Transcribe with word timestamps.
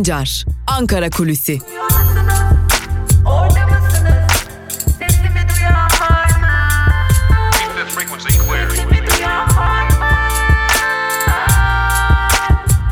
Sancar, 0.00 0.44
Ankara 0.66 1.10
Kulüsi. 1.10 1.58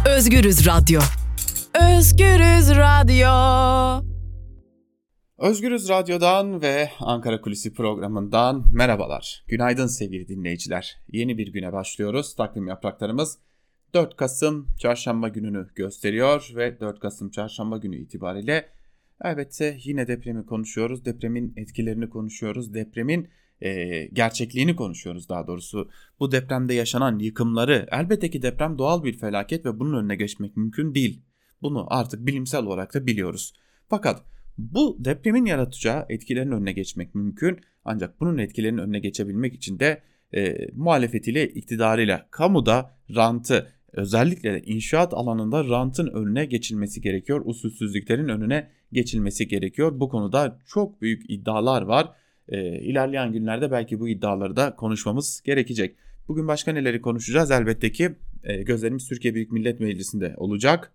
Özgürüz 0.06 0.66
Radyo. 0.66 1.00
Özgürüz 1.74 2.70
Radyo. 2.70 3.28
Özgürüz 5.38 5.88
Radyo'dan 5.88 6.62
ve 6.62 6.90
Ankara 7.00 7.40
Kulisi 7.40 7.74
programından 7.74 8.64
merhabalar. 8.72 9.44
Günaydın 9.46 9.86
sevgili 9.86 10.28
dinleyiciler. 10.28 10.96
Yeni 11.12 11.38
bir 11.38 11.52
güne 11.52 11.72
başlıyoruz. 11.72 12.36
Takvim 12.36 12.66
yapraklarımız 12.66 13.38
4 13.94 14.16
Kasım 14.16 14.66
çarşamba 14.78 15.28
gününü 15.28 15.66
gösteriyor 15.74 16.52
ve 16.56 16.80
4 16.80 17.00
Kasım 17.00 17.30
çarşamba 17.30 17.76
günü 17.76 17.96
itibariyle 17.96 18.68
elbette 19.24 19.78
yine 19.84 20.06
depremi 20.06 20.46
konuşuyoruz. 20.46 21.04
Depremin 21.04 21.52
etkilerini 21.56 22.10
konuşuyoruz. 22.10 22.74
Depremin 22.74 23.28
e, 23.60 24.04
gerçekliğini 24.06 24.76
konuşuyoruz 24.76 25.28
daha 25.28 25.46
doğrusu. 25.46 25.90
Bu 26.20 26.32
depremde 26.32 26.74
yaşanan 26.74 27.18
yıkımları 27.18 27.88
elbette 27.90 28.30
ki 28.30 28.42
deprem 28.42 28.78
doğal 28.78 29.04
bir 29.04 29.18
felaket 29.18 29.66
ve 29.66 29.80
bunun 29.80 29.98
önüne 30.00 30.16
geçmek 30.16 30.56
mümkün 30.56 30.94
değil. 30.94 31.22
Bunu 31.62 31.86
artık 31.90 32.26
bilimsel 32.26 32.64
olarak 32.64 32.94
da 32.94 33.06
biliyoruz. 33.06 33.52
Fakat 33.88 34.22
bu 34.58 34.96
depremin 34.98 35.44
yaratacağı 35.44 36.06
etkilerin 36.08 36.52
önüne 36.52 36.72
geçmek 36.72 37.14
mümkün. 37.14 37.60
Ancak 37.84 38.20
bunun 38.20 38.38
etkilerinin 38.38 38.78
önüne 38.78 38.98
geçebilmek 38.98 39.54
için 39.54 39.78
de 39.78 40.02
e, 40.34 40.68
muhalefetiyle, 40.72 41.48
iktidarıyla, 41.48 42.28
kamuda 42.30 42.98
rantı, 43.14 43.72
özellikle 43.92 44.52
de 44.52 44.62
inşaat 44.62 45.14
alanında 45.14 45.64
rantın 45.64 46.06
önüne 46.06 46.44
geçilmesi 46.44 47.00
gerekiyor. 47.00 47.42
Usulsüzlüklerin 47.44 48.28
önüne 48.28 48.70
geçilmesi 48.92 49.48
gerekiyor. 49.48 50.00
Bu 50.00 50.08
konuda 50.08 50.58
çok 50.66 51.02
büyük 51.02 51.30
iddialar 51.30 51.82
var. 51.82 52.12
E, 52.48 52.80
ilerleyen 52.80 53.32
günlerde 53.32 53.70
belki 53.70 54.00
bu 54.00 54.08
iddiaları 54.08 54.56
da 54.56 54.76
konuşmamız 54.76 55.42
gerekecek. 55.44 55.96
Bugün 56.28 56.48
başka 56.48 56.72
neleri 56.72 57.00
konuşacağız? 57.00 57.50
Elbette 57.50 57.92
ki 57.92 58.14
e, 58.44 58.62
gözlerimiz 58.62 59.08
Türkiye 59.08 59.34
Büyük 59.34 59.52
Millet 59.52 59.80
Meclisi'nde 59.80 60.34
olacak. 60.36 60.92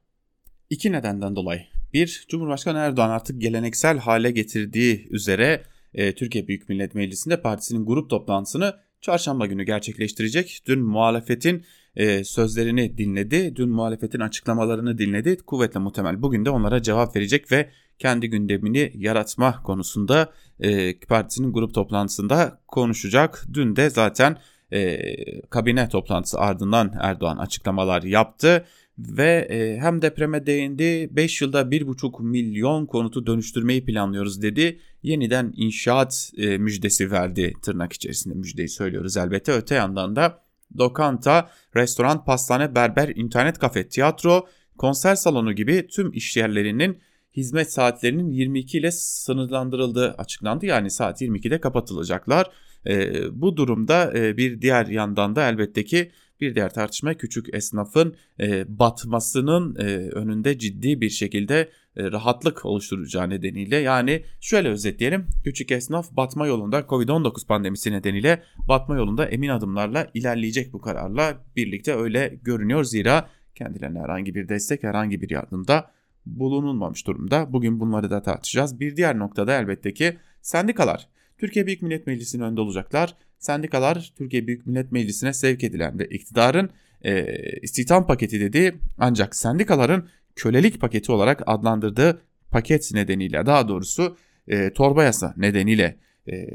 İki 0.70 0.92
nedenden 0.92 1.36
dolayı. 1.36 1.62
Bir, 1.94 2.26
Cumhurbaşkanı 2.30 2.78
Erdoğan 2.78 3.10
artık 3.10 3.42
geleneksel 3.42 3.98
hale 3.98 4.32
getirdiği 4.32 5.08
üzere 5.10 5.64
e, 5.94 6.16
Türkiye 6.16 6.48
Büyük 6.48 6.70
Millet 6.70 6.96
Meclisi'nde 6.96 7.42
partisinin 7.42 7.86
grup 7.86 8.10
toplantısını 8.10 8.76
çarşamba 9.02 9.46
günü 9.46 9.64
gerçekleştirecek. 9.64 10.62
Dün 10.68 10.80
muhalefetin 10.80 11.66
e, 11.96 12.24
sözlerini 12.24 12.98
dinledi, 12.98 13.56
dün 13.56 13.70
muhalefetin 13.70 14.20
açıklamalarını 14.20 14.98
dinledi. 14.98 15.38
Kuvvetle 15.38 15.80
muhtemel 15.80 16.22
bugün 16.22 16.46
de 16.46 16.50
onlara 16.50 16.82
cevap 16.82 17.16
verecek 17.16 17.52
ve 17.52 17.70
kendi 18.00 18.30
gündemini 18.30 18.92
yaratma 18.96 19.64
konusunda 19.64 20.32
e, 20.60 21.00
partisinin 21.00 21.54
grup 21.54 21.74
toplantısında 21.74 22.60
konuşacak. 22.68 23.46
Dün 23.54 23.76
de 23.76 23.90
zaten 23.90 24.38
e, 24.74 25.00
kabine 25.42 25.90
toplantısı 25.90 26.40
ardından 26.40 26.94
Erdoğan 27.02 27.38
açıklamalar 27.38 28.04
yaptı 28.04 28.66
ve 28.98 29.48
e, 29.50 29.78
hem 29.78 30.02
depreme 30.02 30.46
değindi 30.46 31.10
5 31.12 31.42
yılda 31.42 31.62
1,5 31.62 32.24
milyon 32.24 32.86
konutu 32.86 33.28
dönüştürmeyi 33.28 33.86
planlıyoruz 33.86 34.42
dedi. 34.42 34.80
Yeniden 35.04 35.54
inşaat 35.56 36.32
e, 36.38 36.58
müjdesi 36.58 37.12
verdi 37.12 37.54
tırnak 37.62 37.94
içerisinde 37.94 38.34
müjdeyi 38.34 38.70
söylüyoruz 38.70 39.18
elbette. 39.18 39.52
Öte 39.52 39.76
yandan 39.76 40.16
da 40.16 40.43
lokanta, 40.80 41.50
restoran, 41.76 42.26
pastane, 42.26 42.76
berber, 42.76 43.10
internet 43.16 43.60
kafe, 43.60 43.88
tiyatro, 43.88 44.48
konser 44.78 45.16
salonu 45.16 45.54
gibi 45.54 45.88
tüm 45.88 46.14
işyerlerinin 46.14 47.02
hizmet 47.36 47.74
saatlerinin 47.74 48.30
22 48.30 48.78
ile 48.78 48.92
sınırlandırıldığı 48.92 50.12
açıklandı. 50.12 50.66
Yani 50.66 50.92
saat 50.92 51.22
22'de 51.22 51.62
kapatılacaklar. 51.62 52.52
E, 52.88 53.12
bu 53.42 53.58
durumda 53.58 54.18
e, 54.18 54.38
bir 54.38 54.62
diğer 54.62 54.86
yandan 54.88 55.36
da 55.36 55.50
elbette 55.50 55.86
ki 55.86 56.12
bir 56.44 56.56
diğer 56.56 56.74
tartışma 56.74 57.14
küçük 57.14 57.54
esnafın 57.54 58.16
e, 58.40 58.80
batmasının 58.80 59.76
e, 59.76 59.84
önünde 60.10 60.60
ciddi 60.60 61.02
bir 61.02 61.10
şekilde 61.10 61.70
e, 61.96 62.12
rahatlık 62.12 62.66
oluşturacağı 62.66 63.30
nedeniyle 63.30 63.76
yani 63.76 64.24
şöyle 64.42 64.70
özetleyelim 64.70 65.28
küçük 65.44 65.72
esnaf 65.72 66.12
batma 66.12 66.48
yolunda 66.48 66.80
Covid-19 66.80 67.48
pandemisi 67.48 67.92
nedeniyle 67.92 68.44
batma 68.68 68.96
yolunda 68.96 69.26
emin 69.26 69.50
adımlarla 69.50 70.08
ilerleyecek 70.14 70.74
bu 70.74 70.82
kararla 70.82 71.44
birlikte 71.56 71.96
öyle 71.96 72.40
görünüyor 72.44 72.84
zira 72.84 73.30
kendilerine 73.56 74.00
herhangi 74.00 74.36
bir 74.36 74.50
destek 74.50 74.84
herhangi 74.84 75.22
bir 75.22 75.30
yardımda 75.30 75.92
bulunulmamış 76.26 77.08
durumda. 77.08 77.54
Bugün 77.54 77.80
bunları 77.80 78.10
da 78.10 78.22
tartışacağız. 78.22 78.80
Bir 78.80 78.96
diğer 78.96 79.20
noktada 79.20 79.60
elbette 79.60 79.94
ki 79.94 80.18
sendikalar 80.42 81.08
Türkiye 81.38 81.68
Büyük 81.68 81.82
Millet 81.82 82.08
Meclisi'nin 82.08 82.44
önünde 82.44 82.62
olacaklar. 82.62 83.16
Sendikalar 83.44 84.14
Türkiye 84.18 84.48
Büyük 84.48 84.68
Millet 84.68 84.92
Meclisi'ne 84.92 85.34
sevk 85.34 85.64
edilen 85.64 86.00
ve 86.00 86.06
iktidarın 86.06 86.70
e, 87.02 87.26
istihdam 87.62 88.08
paketi 88.08 88.40
dediği 88.40 88.74
ancak 88.98 89.36
sendikaların 89.36 90.10
kölelik 90.36 90.82
paketi 90.82 91.12
olarak 91.12 91.44
adlandırdığı 91.46 92.22
paket 92.52 92.94
nedeniyle 92.94 93.46
daha 93.46 93.68
doğrusu 93.68 94.18
e, 94.48 94.74
torba 94.74 95.04
yasa 95.04 95.34
nedeniyle 95.38 95.98
e, 96.32 96.48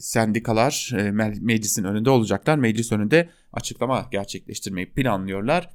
sendikalar 0.00 0.90
e, 0.98 1.10
meclisin 1.40 1.84
önünde 1.84 2.10
olacaklar. 2.10 2.58
Meclis 2.58 2.92
önünde 2.92 3.28
açıklama 3.52 4.08
gerçekleştirmeyi 4.12 4.86
planlıyorlar. 4.86 5.70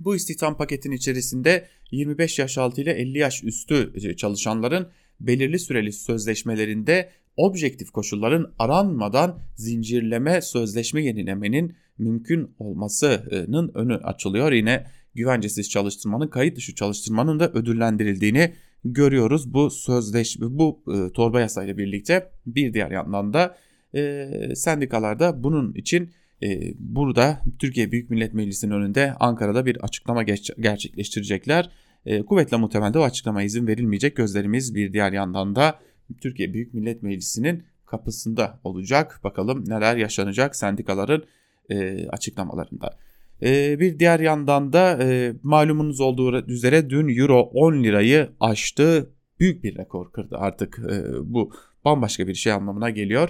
Bu 0.00 0.16
istihdam 0.16 0.56
paketin 0.56 0.92
içerisinde 0.92 1.68
25 1.90 2.38
yaş 2.38 2.58
altı 2.58 2.80
ile 2.80 2.92
50 2.92 3.18
yaş 3.18 3.44
üstü 3.44 3.92
e, 3.94 4.16
çalışanların 4.16 4.88
belirli 5.20 5.58
süreli 5.58 5.92
sözleşmelerinde 5.92 7.10
objektif 7.36 7.90
koşulların 7.90 8.54
aranmadan 8.58 9.38
zincirleme 9.56 10.40
sözleşme 10.40 11.04
yenilemenin 11.04 11.76
mümkün 11.98 12.54
olmasının 12.58 13.70
önü 13.74 13.96
açılıyor. 13.96 14.52
Yine 14.52 14.86
güvencesiz 15.14 15.70
çalıştırmanın, 15.70 16.28
kayıt 16.28 16.56
dışı 16.56 16.74
çalıştırmanın 16.74 17.40
da 17.40 17.52
ödüllendirildiğini 17.52 18.52
görüyoruz. 18.84 19.54
Bu 19.54 19.70
sözleşme, 19.70 20.46
bu 20.50 20.82
e, 20.94 21.12
torba 21.12 21.40
yasayla 21.40 21.78
birlikte 21.78 22.30
bir 22.46 22.74
diğer 22.74 22.90
yandan 22.90 23.32
da 23.32 23.56
e, 23.94 24.28
sendikalarda 24.54 25.42
bunun 25.44 25.74
için 25.74 26.10
e, 26.42 26.74
burada 26.78 27.40
Türkiye 27.58 27.92
Büyük 27.92 28.10
Millet 28.10 28.34
Meclisi'nin 28.34 28.72
önünde 28.72 29.14
Ankara'da 29.20 29.66
bir 29.66 29.84
açıklama 29.84 30.22
geç, 30.22 30.50
gerçekleştirecekler. 30.60 31.70
E, 32.06 32.22
kuvvetle 32.22 32.56
muhtemelde 32.56 32.98
o 32.98 33.02
açıklama 33.02 33.42
izin 33.42 33.66
verilmeyecek. 33.66 34.16
Gözlerimiz 34.16 34.74
bir 34.74 34.92
diğer 34.92 35.12
yandan 35.12 35.56
da 35.56 35.78
Türkiye 36.20 36.52
Büyük 36.52 36.74
Millet 36.74 37.02
Meclisi'nin 37.02 37.62
kapısında 37.86 38.60
olacak. 38.64 39.20
Bakalım 39.24 39.64
neler 39.68 39.96
yaşanacak 39.96 40.56
sendikaların 40.56 41.24
e, 41.70 42.08
açıklamalarında. 42.08 42.98
E, 43.42 43.80
bir 43.80 43.98
diğer 43.98 44.20
yandan 44.20 44.72
da 44.72 44.98
e, 45.02 45.32
malumunuz 45.42 46.00
olduğu 46.00 46.46
üzere 46.46 46.90
dün 46.90 47.18
Euro 47.18 47.40
10 47.40 47.84
lirayı 47.84 48.28
aştı. 48.40 49.10
Büyük 49.40 49.64
bir 49.64 49.78
rekor 49.78 50.12
kırdı 50.12 50.36
artık 50.38 50.78
e, 50.78 51.04
bu 51.24 51.52
bambaşka 51.84 52.26
bir 52.26 52.34
şey 52.34 52.52
anlamına 52.52 52.90
geliyor. 52.90 53.28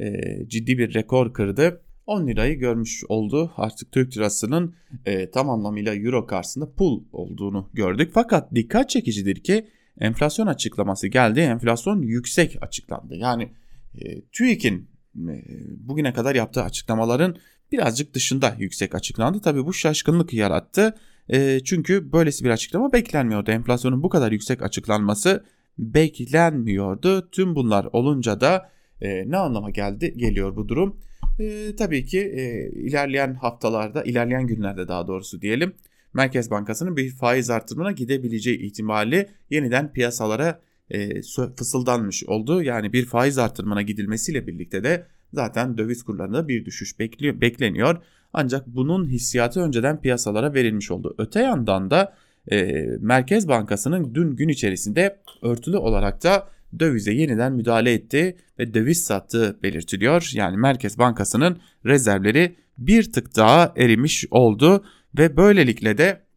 E, 0.00 0.12
ciddi 0.48 0.78
bir 0.78 0.94
rekor 0.94 1.32
kırdı. 1.32 1.82
10 2.06 2.26
lirayı 2.26 2.58
görmüş 2.58 3.04
oldu. 3.08 3.52
Artık 3.56 3.92
Türk 3.92 4.16
lirasının 4.16 4.74
e, 5.06 5.30
tam 5.30 5.50
anlamıyla 5.50 5.94
euro 5.94 6.26
karşısında 6.26 6.72
pul 6.72 7.02
olduğunu 7.12 7.70
gördük. 7.74 8.10
Fakat 8.14 8.54
dikkat 8.54 8.90
çekicidir 8.90 9.36
ki 9.36 9.68
enflasyon 10.00 10.46
açıklaması 10.46 11.06
geldi. 11.06 11.40
Enflasyon 11.40 12.02
yüksek 12.02 12.56
açıklandı. 12.60 13.16
Yani 13.16 13.48
e, 13.94 14.20
TÜİK'in 14.32 14.90
e, 15.16 15.44
bugüne 15.78 16.12
kadar 16.12 16.34
yaptığı 16.34 16.62
açıklamaların 16.62 17.36
birazcık 17.72 18.14
dışında 18.14 18.54
yüksek 18.58 18.94
açıklandı. 18.94 19.40
Tabii 19.40 19.66
bu 19.66 19.72
şaşkınlık 19.72 20.32
yarattı. 20.32 20.94
E, 21.28 21.60
çünkü 21.64 22.12
böylesi 22.12 22.44
bir 22.44 22.50
açıklama 22.50 22.92
beklenmiyordu. 22.92 23.50
Enflasyonun 23.50 24.02
bu 24.02 24.08
kadar 24.08 24.32
yüksek 24.32 24.62
açıklanması 24.62 25.44
beklenmiyordu. 25.78 27.30
Tüm 27.30 27.54
bunlar 27.54 27.88
olunca 27.92 28.40
da 28.40 28.70
e, 29.00 29.30
ne 29.30 29.36
anlama 29.36 29.70
geldi 29.70 30.14
geliyor 30.16 30.56
bu 30.56 30.68
durum? 30.68 31.00
E, 31.40 31.76
tabii 31.76 32.04
ki 32.04 32.20
e, 32.20 32.70
ilerleyen 32.70 33.34
haftalarda, 33.34 34.02
ilerleyen 34.02 34.46
günlerde 34.46 34.88
daha 34.88 35.08
doğrusu 35.08 35.40
diyelim 35.40 35.74
Merkez 36.18 36.50
Bankası'nın 36.50 36.96
bir 36.96 37.10
faiz 37.10 37.50
artırımına 37.50 37.92
gidebileceği 37.92 38.58
ihtimali 38.58 39.28
yeniden 39.50 39.92
piyasalara 39.92 40.60
e, 40.90 41.22
fısıldanmış 41.56 42.24
oldu. 42.24 42.62
Yani 42.62 42.92
bir 42.92 43.04
faiz 43.04 43.38
artırımına 43.38 43.82
gidilmesiyle 43.82 44.46
birlikte 44.46 44.84
de 44.84 45.06
zaten 45.32 45.78
döviz 45.78 46.02
kurlarında 46.02 46.48
bir 46.48 46.64
düşüş 46.64 46.98
bekliyor, 46.98 47.40
bekleniyor. 47.40 47.96
Ancak 48.32 48.66
bunun 48.66 49.08
hissiyatı 49.08 49.60
önceden 49.60 50.00
piyasalara 50.00 50.54
verilmiş 50.54 50.90
oldu. 50.90 51.14
Öte 51.18 51.40
yandan 51.40 51.90
da 51.90 52.14
e, 52.50 52.84
Merkez 53.00 53.48
Bankası'nın 53.48 54.14
dün 54.14 54.36
gün 54.36 54.48
içerisinde 54.48 55.20
örtülü 55.42 55.76
olarak 55.76 56.22
da 56.24 56.48
dövize 56.78 57.12
yeniden 57.12 57.52
müdahale 57.52 57.92
etti 57.92 58.36
ve 58.58 58.74
döviz 58.74 59.04
sattığı 59.04 59.58
belirtiliyor. 59.62 60.30
Yani 60.34 60.56
Merkez 60.56 60.98
Bankası'nın 60.98 61.58
rezervleri 61.84 62.56
bir 62.78 63.12
tık 63.12 63.36
daha 63.36 63.72
erimiş 63.76 64.26
oldu 64.30 64.84
ve 65.18 65.36
böylelikle 65.36 65.98
de 65.98 66.28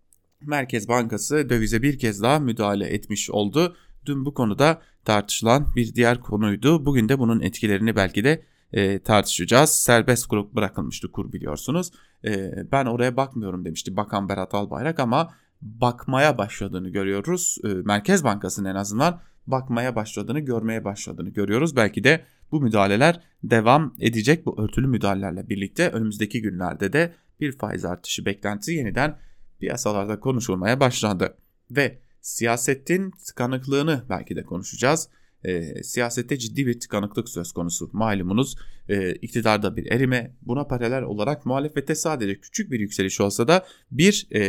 Merkez 0.42 0.88
Bankası 0.88 1.50
dövize 1.50 1.82
bir 1.82 2.00
kez 2.00 2.22
daha 2.22 2.40
müdahale 2.40 2.88
etmiş 2.88 3.30
oldu. 3.30 3.76
Dün 4.06 4.26
bu 4.26 4.34
konuda 4.34 4.82
tartışılan 5.06 5.76
bir 5.76 5.96
diğer 5.96 6.20
konuydu. 6.20 6.86
Bugün 6.86 7.10
de 7.10 7.20
bunun 7.20 7.42
etkilerini 7.42 7.96
belki 7.96 8.24
de 8.24 8.46
e, 8.74 9.00
tartışacağız. 9.00 9.70
Serbest 9.70 10.26
kur 10.26 10.56
bırakılmıştı 10.56 11.12
kur 11.12 11.34
biliyorsunuz. 11.34 11.92
E, 12.26 12.52
ben 12.72 12.86
oraya 12.86 13.18
bakmıyorum 13.18 13.66
demişti 13.66 13.98
Bakan 13.98 14.30
Berat 14.30 14.54
Albayrak 14.54 15.00
ama 15.00 15.34
bakmaya 15.62 16.38
başladığını 16.38 16.90
görüyoruz. 16.90 17.58
E, 17.64 17.68
Merkez 17.68 18.24
Bankası'nın 18.24 18.70
en 18.70 18.76
azından 18.76 19.22
bakmaya 19.48 19.96
başladığını, 19.96 20.40
görmeye 20.40 20.86
başladığını 20.86 21.30
görüyoruz. 21.30 21.76
Belki 21.76 22.04
de 22.04 22.26
bu 22.52 22.62
müdahaleler 22.62 23.20
devam 23.44 23.94
edecek. 24.00 24.46
Bu 24.46 24.62
örtülü 24.64 24.88
müdahalelerle 24.88 25.50
birlikte 25.50 25.90
önümüzdeki 25.90 26.42
günlerde 26.42 26.94
de 26.94 27.14
bir 27.42 27.58
faiz 27.58 27.86
artışı 27.86 28.26
beklentisi 28.26 28.74
yeniden 28.74 29.20
piyasalarda 29.60 30.20
konuşulmaya 30.20 30.80
başlandı. 30.80 31.38
Ve 31.72 32.00
siyasetin 32.22 33.12
tıkanıklığını 33.12 34.04
belki 34.10 34.36
de 34.36 34.44
konuşacağız. 34.44 35.10
E, 35.44 35.84
siyasette 35.84 36.38
ciddi 36.38 36.68
bir 36.68 36.80
tıkanıklık 36.80 37.30
söz 37.30 37.52
konusu. 37.52 37.90
Malumunuz 37.94 38.56
e, 38.90 39.12
iktidarda 39.12 39.76
bir 39.76 39.92
erime 39.92 40.36
buna 40.42 40.64
paralel 40.68 41.04
olarak 41.04 41.46
muhalefette 41.46 41.96
sadece 41.96 42.40
küçük 42.40 42.72
bir 42.72 42.80
yükseliş 42.80 43.22
olsa 43.22 43.48
da 43.48 43.66
bir 43.92 44.28
e, 44.32 44.42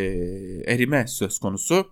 erime 0.67 1.07
söz 1.07 1.39
konusu. 1.39 1.87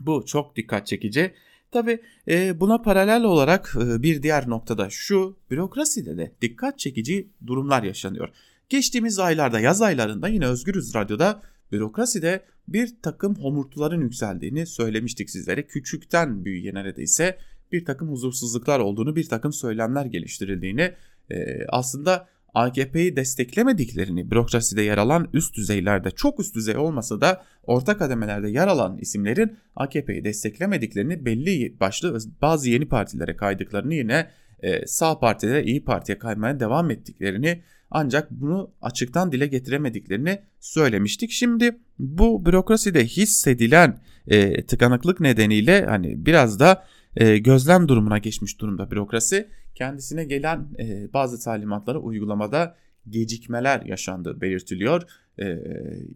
Bu 0.00 0.24
çok 0.26 0.56
dikkat 0.56 0.86
çekici. 0.86 1.34
Tabi 1.70 2.00
e, 2.28 2.60
buna 2.60 2.82
paralel 2.82 3.24
olarak 3.24 3.76
e, 3.80 4.02
bir 4.02 4.22
diğer 4.22 4.48
noktada 4.48 4.90
şu 4.90 5.38
bürokraside 5.50 6.16
de 6.16 6.32
dikkat 6.42 6.78
çekici 6.78 7.30
durumlar 7.46 7.82
yaşanıyor. 7.82 8.28
Geçtiğimiz 8.68 9.18
aylarda 9.18 9.60
yaz 9.60 9.82
aylarında 9.82 10.28
yine 10.28 10.46
Özgürüz 10.46 10.94
Radyo'da 10.94 11.42
bürokraside 11.72 12.44
bir 12.68 13.02
takım 13.02 13.34
homurtuların 13.34 14.00
yükseldiğini 14.00 14.66
söylemiştik 14.66 15.30
sizlere. 15.30 15.66
Küçükten 15.66 16.44
büyüye 16.44 16.74
neredeyse 16.74 17.38
bir 17.72 17.84
takım 17.84 18.08
huzursuzluklar 18.08 18.78
olduğunu, 18.78 19.16
bir 19.16 19.28
takım 19.28 19.52
söylemler 19.52 20.06
geliştirildiğini 20.06 20.94
e, 21.30 21.66
aslında 21.68 22.28
AKP'yi 22.54 23.16
desteklemediklerini 23.16 24.30
bürokraside 24.30 24.82
yer 24.82 24.98
alan 24.98 25.28
üst 25.32 25.56
düzeylerde 25.56 26.10
çok 26.10 26.40
üst 26.40 26.54
düzey 26.54 26.76
olmasa 26.76 27.20
da 27.20 27.42
orta 27.62 27.96
kademelerde 27.96 28.50
yer 28.50 28.66
alan 28.66 28.98
isimlerin 28.98 29.56
AKP'yi 29.76 30.24
desteklemediklerini 30.24 31.24
belli 31.24 31.80
başlı 31.80 32.18
bazı 32.42 32.70
yeni 32.70 32.88
partilere 32.88 33.36
kaydıklarını 33.36 33.94
yine 33.94 34.30
e, 34.62 34.86
sağ 34.86 35.18
partilere 35.18 35.64
iyi 35.64 35.84
Parti'ye 35.84 36.18
kaymaya 36.18 36.60
devam 36.60 36.90
ettiklerini 36.90 37.62
ancak 37.90 38.30
bunu 38.30 38.70
açıktan 38.82 39.32
dile 39.32 39.46
getiremediklerini 39.46 40.40
söylemiştik. 40.60 41.30
Şimdi 41.30 41.78
bu 41.98 42.46
bürokraside 42.46 43.04
hissedilen 43.04 44.00
e, 44.26 44.66
tıkanıklık 44.66 45.20
nedeniyle 45.20 45.84
hani 45.84 46.26
biraz 46.26 46.60
da 46.60 46.84
e, 47.16 47.38
gözlem 47.38 47.88
durumuna 47.88 48.18
geçmiş 48.18 48.60
durumda 48.60 48.90
bürokrasi. 48.90 49.48
Kendisine 49.74 50.24
gelen 50.24 50.68
e, 50.78 51.12
bazı 51.12 51.44
talimatları 51.44 52.00
uygulamada 52.00 52.76
gecikmeler 53.08 53.82
yaşandığı 53.82 54.40
belirtiliyor. 54.40 55.02
E, 55.38 55.46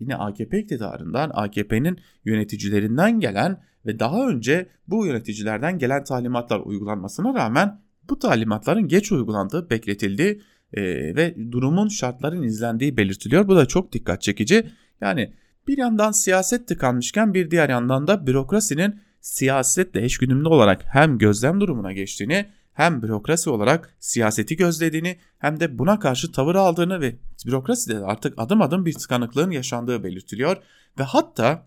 yine 0.00 0.16
AKP 0.16 0.58
iktidarından, 0.58 1.30
AKP'nin 1.34 1.98
yöneticilerinden 2.24 3.20
gelen 3.20 3.62
ve 3.86 3.98
daha 3.98 4.28
önce 4.28 4.69
bu 4.88 5.06
yöneticilerden 5.06 5.78
gelen 5.78 6.04
talimatlar 6.04 6.60
uygulanmasına 6.60 7.34
rağmen 7.34 7.80
bu 8.08 8.19
talimatların 8.19 8.88
geç 8.88 9.12
uygulandığı 9.12 9.70
bekletildi 9.70 10.40
e, 10.72 10.82
ve 11.16 11.52
durumun 11.52 11.88
şartların 11.88 12.42
izlendiği 12.42 12.96
belirtiliyor. 12.96 13.48
Bu 13.48 13.56
da 13.56 13.66
çok 13.66 13.92
dikkat 13.92 14.22
çekici. 14.22 14.70
Yani 15.00 15.32
bir 15.69 15.78
yandan 15.78 16.12
siyaset 16.12 16.69
tıkanmışken 16.69 17.34
bir 17.34 17.50
diğer 17.50 17.69
yandan 17.69 18.06
da 18.06 18.26
bürokrasinin 18.26 19.00
siyasetle 19.20 20.04
eşgüdümlü 20.04 20.48
olarak 20.48 20.84
hem 20.84 21.19
gözlem 21.19 21.60
durumuna 21.60 21.92
geçtiğini 21.92 22.46
hem 22.72 23.02
bürokrasi 23.02 23.50
olarak 23.50 23.94
siyaseti 24.00 24.56
gözlediğini 24.56 25.19
hem 25.38 25.60
de 25.60 25.78
buna 25.78 25.98
karşı 25.98 26.32
tavır 26.32 26.54
aldığını 26.54 27.00
ve 27.00 27.16
bürokraside 27.46 27.98
artık 27.98 28.34
adım 28.36 28.62
adım 28.62 28.86
bir 28.86 28.92
tıkanıklığın 28.92 29.50
yaşandığı 29.50 30.04
belirtiliyor. 30.04 30.56
Ve 30.98 31.02
hatta 31.02 31.66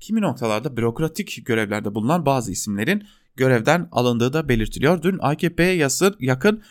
kimi 0.00 0.20
noktalarda 0.20 0.76
bürokratik 0.76 1.46
görevlerde 1.46 1.94
bulunan 1.94 2.26
bazı 2.26 2.52
isimlerin 2.52 3.04
görevden 3.36 3.88
alındığı 3.92 4.32
da 4.32 4.48
belirtiliyor. 4.48 5.02
Dün 5.02 5.18
AKP'ye 5.20 5.88
yakın 6.20 6.62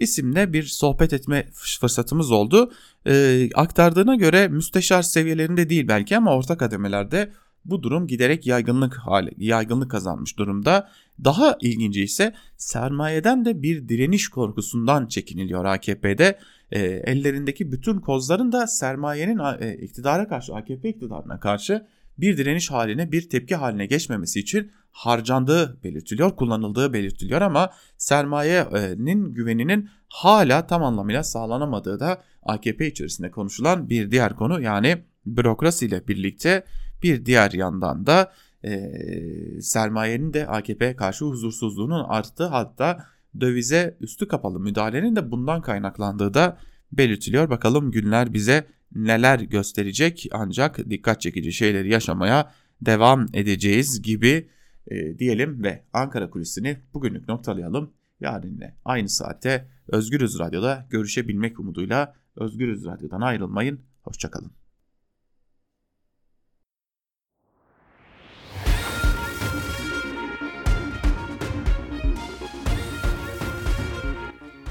isimle 0.00 0.52
bir 0.52 0.62
sohbet 0.62 1.12
etme 1.12 1.48
fırsatımız 1.52 2.30
oldu. 2.30 2.72
Ee, 3.06 3.50
aktardığına 3.54 4.14
göre 4.14 4.48
müsteşar 4.48 5.02
seviyelerinde 5.02 5.70
değil 5.70 5.88
belki 5.88 6.16
ama 6.16 6.36
orta 6.36 6.56
kademelerde 6.56 7.32
bu 7.64 7.82
durum 7.82 8.06
giderek 8.06 8.46
yaygınlık 8.46 8.94
hali, 8.94 9.30
yaygınlık 9.36 9.90
kazanmış 9.90 10.38
durumda. 10.38 10.88
Daha 11.24 11.56
ilginci 11.60 12.02
ise 12.02 12.34
sermayeden 12.56 13.44
de 13.44 13.62
bir 13.62 13.88
direniş 13.88 14.28
korkusundan 14.28 15.06
çekiniliyor 15.06 15.64
AKP'de. 15.64 16.38
E, 16.70 16.80
ellerindeki 16.80 17.72
bütün 17.72 18.00
kozların 18.00 18.52
da 18.52 18.66
sermayenin 18.66 19.38
e, 19.60 19.76
iktidara 19.76 20.28
karşı, 20.28 20.54
AKP 20.54 20.88
iktidarına 20.88 21.40
karşı 21.40 21.86
bir 22.22 22.36
direniş 22.36 22.70
haline, 22.70 23.12
bir 23.12 23.28
tepki 23.28 23.56
haline 23.56 23.86
geçmemesi 23.86 24.40
için 24.40 24.72
harcandığı 24.92 25.82
belirtiliyor, 25.84 26.36
kullanıldığı 26.36 26.92
belirtiliyor 26.92 27.40
ama 27.40 27.70
sermayenin 27.98 29.34
güveninin 29.34 29.88
hala 30.08 30.66
tam 30.66 30.84
anlamıyla 30.84 31.22
sağlanamadığı 31.22 32.00
da 32.00 32.22
AKP 32.42 32.86
içerisinde 32.86 33.30
konuşulan 33.30 33.88
bir 33.88 34.10
diğer 34.10 34.36
konu 34.36 34.60
yani 34.60 35.02
bürokrasi 35.26 35.86
ile 35.86 36.08
birlikte 36.08 36.64
bir 37.02 37.26
diğer 37.26 37.52
yandan 37.52 38.06
da 38.06 38.32
e, 38.64 38.92
sermayenin 39.60 40.32
de 40.32 40.46
AKP'ye 40.46 40.96
karşı 40.96 41.24
huzursuzluğunun 41.24 42.04
arttığı 42.04 42.46
hatta 42.46 43.04
dövize 43.40 43.96
üstü 44.00 44.28
kapalı 44.28 44.60
müdahalenin 44.60 45.16
de 45.16 45.30
bundan 45.30 45.62
kaynaklandığı 45.62 46.34
da 46.34 46.58
belirtiliyor. 46.92 47.50
Bakalım 47.50 47.90
günler 47.90 48.32
bize 48.32 48.66
neler 48.94 49.40
gösterecek 49.40 50.26
ancak 50.32 50.90
dikkat 50.90 51.20
çekici 51.20 51.52
şeyleri 51.52 51.90
yaşamaya 51.90 52.52
devam 52.80 53.26
edeceğiz 53.32 54.02
gibi 54.02 54.48
e, 54.86 55.18
diyelim 55.18 55.62
ve 55.62 55.82
Ankara 55.92 56.30
kulisini 56.30 56.78
bugünlük 56.94 57.28
noktalayalım. 57.28 57.92
Yarın 58.20 58.50
yine 58.50 58.76
aynı 58.84 59.08
saatte 59.08 59.68
Özgürüz 59.88 60.38
Radyo'da 60.38 60.86
görüşebilmek 60.90 61.60
umuduyla 61.60 62.14
Özgürüz 62.36 62.84
Radyo'dan 62.84 63.20
ayrılmayın. 63.20 63.80
Hoşçakalın. 64.02 64.52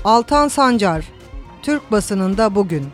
Altan 0.04 0.48
Sancar, 0.48 1.12
Türk 1.62 1.92
basınında 1.92 2.56
bugün. 2.56 2.88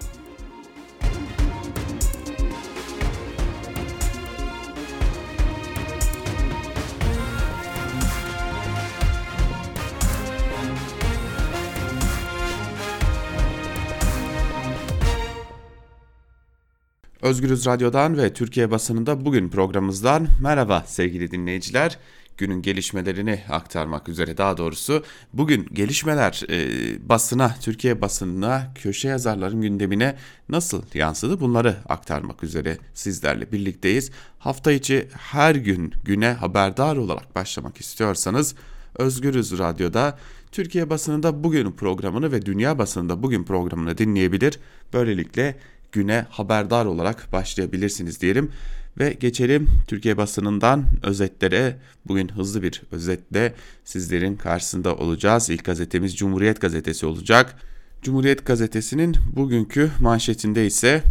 Özgürüz 17.27 17.65
Radyo'dan 17.65 18.17
ve 18.17 18.33
Türkiye 18.33 18.71
basınında 18.71 19.25
bugün 19.25 19.49
programımızdan 19.49 20.27
merhaba 20.41 20.83
sevgili 20.87 21.31
dinleyiciler 21.31 21.97
günün 22.37 22.61
gelişmelerini 22.61 23.39
aktarmak 23.49 24.09
üzere 24.09 24.37
daha 24.37 24.57
doğrusu 24.57 25.03
bugün 25.33 25.67
gelişmeler 25.73 26.43
e, 26.49 27.09
basına, 27.09 27.55
Türkiye 27.61 28.01
basınına, 28.01 28.71
köşe 28.75 29.07
yazarların 29.07 29.61
gündemine 29.61 30.15
nasıl 30.49 30.83
yansıdı 30.93 31.39
bunları 31.39 31.77
aktarmak 31.89 32.43
üzere 32.43 32.77
sizlerle 32.93 33.51
birlikteyiz. 33.51 34.11
Hafta 34.39 34.71
içi 34.71 35.07
her 35.13 35.55
gün 35.55 35.93
güne 36.05 36.31
haberdar 36.31 36.97
olarak 36.97 37.35
başlamak 37.35 37.77
istiyorsanız 37.77 38.55
Özgürüz 38.95 39.57
Radyo'da 39.57 40.17
Türkiye 40.51 40.89
basınında 40.89 41.43
bugün 41.43 41.71
programını 41.71 42.31
ve 42.31 42.45
dünya 42.45 42.77
basınında 42.77 43.23
bugün 43.23 43.43
programını 43.43 43.97
dinleyebilir. 43.97 44.59
Böylelikle 44.93 45.57
güne 45.91 46.25
haberdar 46.29 46.85
olarak 46.85 47.31
başlayabilirsiniz 47.31 48.21
diyelim. 48.21 48.51
Ve 48.99 49.13
geçelim 49.13 49.69
Türkiye 49.87 50.17
basınından 50.17 50.85
özetlere. 51.03 51.77
Bugün 52.05 52.27
hızlı 52.27 52.61
bir 52.61 52.81
özetle 52.91 53.53
sizlerin 53.83 54.35
karşısında 54.35 54.95
olacağız. 54.95 55.49
İlk 55.49 55.65
gazetemiz 55.65 56.17
Cumhuriyet 56.17 56.61
Gazetesi 56.61 57.05
olacak. 57.05 57.55
Cumhuriyet 58.01 58.45
Gazetesi'nin 58.45 59.15
bugünkü 59.35 59.91
manşetinde 59.99 60.65
ise 60.65 61.03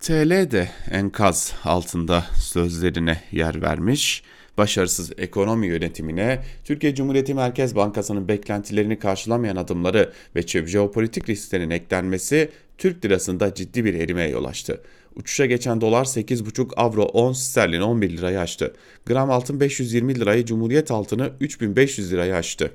TL 0.00 0.50
de 0.50 0.70
enkaz 0.90 1.52
altında 1.64 2.26
sözlerine 2.40 3.20
yer 3.32 3.62
vermiş 3.62 4.22
başarısız 4.58 5.12
ekonomi 5.18 5.66
yönetimine, 5.66 6.42
Türkiye 6.64 6.94
Cumhuriyeti 6.94 7.34
Merkez 7.34 7.76
Bankası'nın 7.76 8.28
beklentilerini 8.28 8.98
karşılamayan 8.98 9.56
adımları 9.56 10.12
ve 10.36 10.42
jeopolitik 10.42 11.28
risklerin 11.28 11.70
eklenmesi 11.70 12.50
Türk 12.78 13.04
lirasında 13.04 13.54
ciddi 13.54 13.84
bir 13.84 13.94
erimeye 13.94 14.28
yol 14.28 14.44
açtı. 14.44 14.80
Uçuşa 15.16 15.46
geçen 15.46 15.80
dolar 15.80 16.04
8,5 16.04 16.74
avro 16.76 17.02
10 17.02 17.32
sterlin 17.32 17.80
11 17.80 18.10
lirayı 18.16 18.40
aştı. 18.40 18.74
Gram 19.06 19.30
altın 19.30 19.60
520 19.60 20.20
lirayı 20.20 20.44
Cumhuriyet 20.44 20.90
altını 20.90 21.30
3500 21.40 22.12
lirayı 22.12 22.34
aştı. 22.34 22.70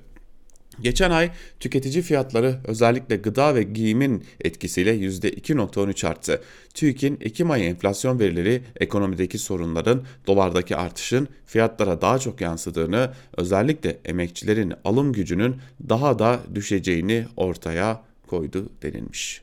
Geçen 0.82 1.12
ay 1.12 1.32
tüketici 1.60 2.02
fiyatları 2.02 2.60
özellikle 2.64 3.16
gıda 3.16 3.56
ve 3.56 3.64
giyimin 3.64 4.24
etkisiyle 4.42 4.96
%2.13 4.96 6.08
arttı. 6.08 6.42
TÜİK'in 6.74 7.18
Ekim 7.22 7.52
ayı 7.52 7.64
enflasyon 7.64 8.20
verileri 8.20 8.62
ekonomideki 8.80 9.38
sorunların 9.38 10.04
dolardaki 10.28 10.76
artışın 10.76 11.28
fiyatlara 11.46 12.02
daha 12.02 12.20
çok 12.20 12.42
yansıdığını, 12.42 13.12
özellikle 13.38 13.98
emekçilerin 14.06 14.74
alım 14.84 15.14
gücünün 15.14 15.56
daha 15.90 16.20
da 16.20 16.40
düşeceğini 16.56 17.26
ortaya 17.38 18.02
koydu 18.28 18.70
denilmiş. 18.82 19.42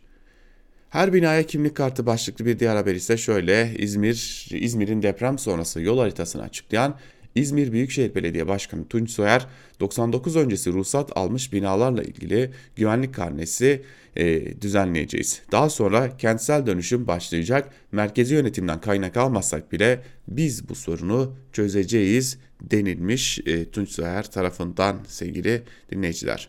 Her 0.91 1.13
binaya 1.13 1.43
kimlik 1.43 1.75
kartı 1.77 2.07
başlıklı 2.07 2.47
bir 2.47 2.59
diğer 2.59 2.77
haber 2.77 2.95
ise 2.95 3.17
şöyle 3.17 3.75
İzmir 3.79 4.49
İzmir'in 4.51 5.03
deprem 5.03 5.39
sonrası 5.39 5.81
yol 5.81 5.99
haritasını 5.99 6.43
açıklayan 6.43 6.97
İzmir 7.35 7.73
Büyükşehir 7.73 8.15
Belediye 8.15 8.49
Başkanı 8.49 8.89
Tunç 8.89 9.11
Soyer 9.11 9.47
99 9.81 10.37
öncesi 10.37 10.73
ruhsat 10.73 11.17
almış 11.17 11.53
binalarla 11.53 12.03
ilgili 12.03 12.51
güvenlik 12.77 13.15
karnesi 13.15 13.83
e, 14.17 14.61
düzenleyeceğiz. 14.63 15.43
Daha 15.53 15.71
sonra 15.71 16.17
kentsel 16.17 16.67
dönüşüm 16.67 17.07
başlayacak. 17.07 17.69
Merkezi 17.93 18.35
yönetimden 18.35 18.81
kaynak 18.81 19.17
almazsak 19.17 19.73
bile 19.73 20.03
biz 20.29 20.69
bu 20.69 20.75
sorunu 20.75 21.35
çözeceğiz 21.53 22.39
denilmiş 22.61 23.41
e, 23.47 23.71
Tunç 23.71 23.89
Soyer 23.89 24.31
tarafından 24.31 24.99
sevgili 25.09 25.63
dinleyiciler. 25.91 26.49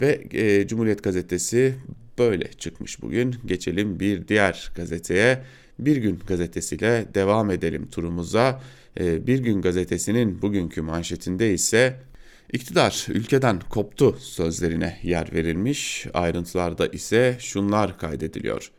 Ve 0.00 0.24
e, 0.32 0.66
Cumhuriyet 0.66 1.02
Gazetesi 1.02 1.74
böyle 2.18 2.50
çıkmış 2.50 3.02
bugün. 3.02 3.36
Geçelim 3.46 4.00
bir 4.00 4.28
diğer 4.28 4.72
gazeteye. 4.76 5.42
Bir 5.86 5.96
Gün 5.96 6.18
gazetesiyle 6.26 7.06
devam 7.14 7.50
edelim 7.50 7.88
turumuza. 7.90 8.62
Ee, 9.00 9.26
bir 9.26 9.38
Gün 9.38 9.62
gazetesinin 9.62 10.42
bugünkü 10.42 10.82
manşetinde 10.82 11.54
ise 11.54 11.96
iktidar 12.52 13.06
ülkeden 13.08 13.60
koptu 13.70 14.16
sözlerine 14.20 14.98
yer 15.02 15.32
verilmiş. 15.32 16.06
Ayrıntılarda 16.14 16.86
ise 16.86 17.36
şunlar 17.38 17.98
kaydediliyor. 17.98 18.70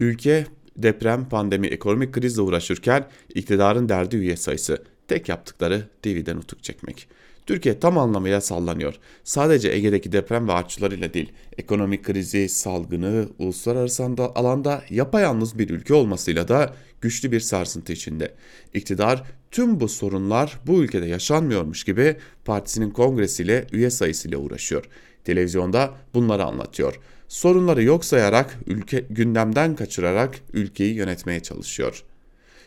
Ülke 0.00 0.46
deprem, 0.76 1.28
pandemi, 1.28 1.66
ekonomik 1.66 2.12
krizle 2.12 2.42
uğraşırken 2.42 3.08
iktidarın 3.34 3.88
derdi 3.88 4.16
üye 4.16 4.36
sayısı. 4.36 4.82
Tek 5.08 5.28
yaptıkları 5.28 5.88
TV'den 6.02 6.36
nutuk 6.36 6.62
çekmek. 6.62 7.08
Türkiye 7.48 7.80
tam 7.80 7.98
anlamıyla 7.98 8.40
sallanıyor. 8.40 8.94
Sadece 9.24 9.68
Ege'deki 9.68 10.12
deprem 10.12 10.48
ve 10.48 10.52
artçılarıyla 10.52 11.14
değil, 11.14 11.32
ekonomik 11.58 12.04
krizi, 12.04 12.48
salgını, 12.48 13.28
uluslararası 13.38 14.04
alanda 14.34 14.82
yapayalnız 14.90 15.58
bir 15.58 15.70
ülke 15.70 15.94
olmasıyla 15.94 16.48
da 16.48 16.74
güçlü 17.00 17.32
bir 17.32 17.40
sarsıntı 17.40 17.92
içinde. 17.92 18.34
İktidar 18.74 19.22
tüm 19.50 19.80
bu 19.80 19.88
sorunlar 19.88 20.60
bu 20.66 20.82
ülkede 20.82 21.06
yaşanmıyormuş 21.06 21.84
gibi 21.84 22.16
partisinin 22.44 22.90
kongresiyle 22.90 23.66
üye 23.72 23.90
sayısıyla 23.90 24.38
uğraşıyor. 24.38 24.84
Televizyonda 25.24 25.94
bunları 26.14 26.44
anlatıyor. 26.44 27.00
Sorunları 27.28 27.82
yok 27.82 28.04
sayarak, 28.04 28.58
ülke 28.66 29.04
gündemden 29.10 29.76
kaçırarak 29.76 30.40
ülkeyi 30.52 30.94
yönetmeye 30.94 31.40
çalışıyor 31.40 32.04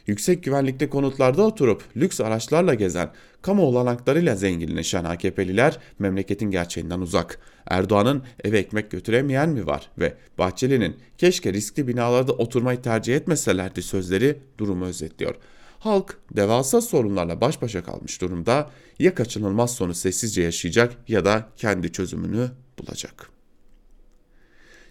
yüksek 0.07 0.43
güvenlikli 0.43 0.89
konutlarda 0.89 1.43
oturup 1.43 1.83
lüks 1.97 2.21
araçlarla 2.21 2.73
gezen, 2.73 3.09
kamu 3.41 3.63
olanaklarıyla 3.63 4.35
zenginleşen 4.35 5.03
AKP'liler 5.03 5.79
memleketin 5.99 6.51
gerçeğinden 6.51 6.99
uzak. 6.99 7.39
Erdoğan'ın 7.65 8.23
eve 8.43 8.59
ekmek 8.59 8.91
götüremeyen 8.91 9.49
mi 9.49 9.67
var 9.67 9.89
ve 9.99 10.13
Bahçeli'nin 10.37 10.97
keşke 11.17 11.53
riskli 11.53 11.87
binalarda 11.87 12.33
oturmayı 12.33 12.81
tercih 12.81 13.15
etmeselerdi 13.15 13.81
sözleri 13.81 14.37
durumu 14.57 14.85
özetliyor. 14.85 15.35
Halk 15.79 16.17
devasa 16.35 16.81
sorunlarla 16.81 17.41
baş 17.41 17.61
başa 17.61 17.83
kalmış 17.83 18.21
durumda 18.21 18.69
ya 18.99 19.15
kaçınılmaz 19.15 19.75
sonu 19.75 19.93
sessizce 19.93 20.41
yaşayacak 20.41 20.93
ya 21.07 21.25
da 21.25 21.49
kendi 21.57 21.91
çözümünü 21.91 22.51
bulacak. 22.79 23.29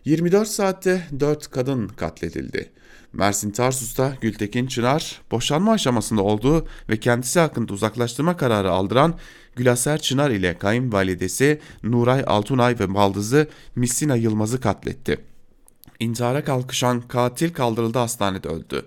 24 0.04 0.48
saatte 0.48 1.02
4 1.20 1.50
kadın 1.50 1.88
katledildi. 1.88 2.70
Mersin 3.12 3.50
Tarsus'ta 3.50 4.16
Gültekin 4.20 4.66
Çınar 4.66 5.20
boşanma 5.30 5.72
aşamasında 5.72 6.22
olduğu 6.22 6.66
ve 6.88 7.00
kendisi 7.00 7.40
hakkında 7.40 7.72
uzaklaştırma 7.72 8.36
kararı 8.36 8.70
aldıran 8.70 9.14
Gülaser 9.56 9.98
Çınar 9.98 10.30
ile 10.30 10.58
kayınvalidesi 10.58 11.60
Nuray 11.82 12.24
Altunay 12.26 12.78
ve 12.78 12.94
baldızı 12.94 13.48
Missina 13.76 14.16
Yılmaz'ı 14.16 14.60
katletti. 14.60 15.20
İntihara 16.00 16.44
kalkışan 16.44 17.00
katil 17.00 17.52
kaldırıldı 17.52 17.98
hastanede 17.98 18.48
öldü. 18.48 18.86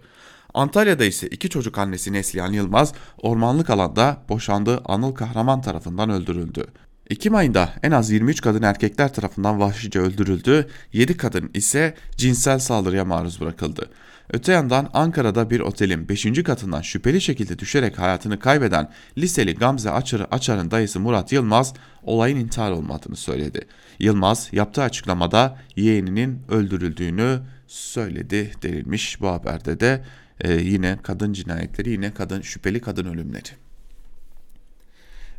Antalya'da 0.53 1.06
ise 1.06 1.27
iki 1.27 1.50
çocuk 1.50 1.77
annesi 1.77 2.13
Neslihan 2.13 2.53
Yılmaz 2.53 2.94
ormanlık 3.22 3.70
alanda 3.70 4.18
boşandığı 4.30 4.82
Anıl 4.86 5.12
Kahraman 5.12 5.62
tarafından 5.62 6.10
öldürüldü. 6.10 6.65
Ekim 7.10 7.36
ayında 7.36 7.74
en 7.84 7.92
az 7.92 8.12
23 8.12 8.42
kadın 8.42 8.62
erkekler 8.62 9.13
tarafından 9.13 9.60
vahşice 9.60 10.00
öldürüldü, 10.00 10.68
7 10.94 11.18
kadın 11.18 11.51
ise 11.53 11.96
cinsel 12.18 12.60
saldırıya 12.60 13.06
maruz 13.06 13.42
bırakıldı. 13.42 13.89
Öte 14.30 14.51
yandan 14.51 14.89
Ankara'da 14.94 15.50
bir 15.50 15.60
otelin 15.60 16.10
5. 16.10 16.44
katından 16.44 16.82
şüpheli 16.82 17.22
şekilde 17.22 17.60
düşerek 17.60 18.00
hayatını 18.00 18.39
kaybeden 18.39 18.89
liseli 19.18 19.56
Gamze 19.56 19.89
Açar, 19.89 20.27
Açar'ın 20.32 20.72
dayısı 20.72 21.00
Murat 21.00 21.32
Yılmaz 21.32 21.74
olayın 22.03 22.38
intihar 22.38 22.72
olmadığını 22.72 23.15
söyledi. 23.15 23.68
Yılmaz 24.00 24.50
yaptığı 24.51 24.82
açıklamada 24.82 25.58
yeğeninin 25.75 26.42
öldürüldüğünü 26.50 27.39
söyledi 27.68 28.51
denilmiş 28.63 29.22
bu 29.22 29.27
haberde 29.27 29.80
de 29.80 30.03
e, 30.42 30.53
yine 30.53 30.98
kadın 31.03 31.34
cinayetleri 31.34 31.89
yine 31.89 32.13
kadın 32.13 32.42
şüpheli 32.42 32.82
kadın 32.82 33.06
ölümleri. 33.06 33.50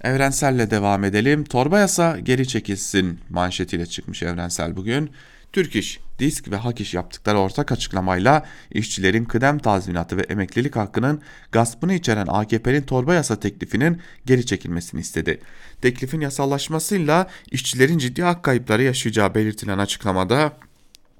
Evrenselle 0.02 0.70
devam 0.70 1.04
edelim. 1.04 1.44
Torba 1.44 1.78
yasa 1.78 2.18
geri 2.18 2.48
çekilsin 2.48 3.20
manşetiyle 3.30 3.86
çıkmış 3.86 4.22
Evrensel 4.22 4.76
bugün. 4.76 5.10
Türk 5.54 5.76
İş, 5.76 6.00
Disk 6.18 6.50
ve 6.50 6.56
Hak 6.56 6.80
İş 6.80 6.94
yaptıkları 6.94 7.38
ortak 7.38 7.73
açıklamayla 7.73 8.46
işçilerin 8.70 9.25
kıdem 9.25 9.58
tazminatı 9.58 10.16
ve 10.16 10.23
emeklilik 10.23 10.76
hakkının 10.76 11.23
gaspını 11.52 11.94
içeren 11.94 12.26
AKP'nin 12.26 12.82
torba 12.82 13.14
yasa 13.14 13.40
teklifinin 13.40 14.00
geri 14.26 14.46
çekilmesini 14.46 15.00
istedi. 15.00 15.40
Teklifin 15.82 16.20
yasallaşmasıyla 16.20 17.30
işçilerin 17.50 17.99
ciddi 17.99 18.23
hak 18.23 18.42
kayıpları 18.42 18.82
yaşayacağı 18.82 19.34
belirtilen 19.34 19.78
açıklamada 19.78 20.52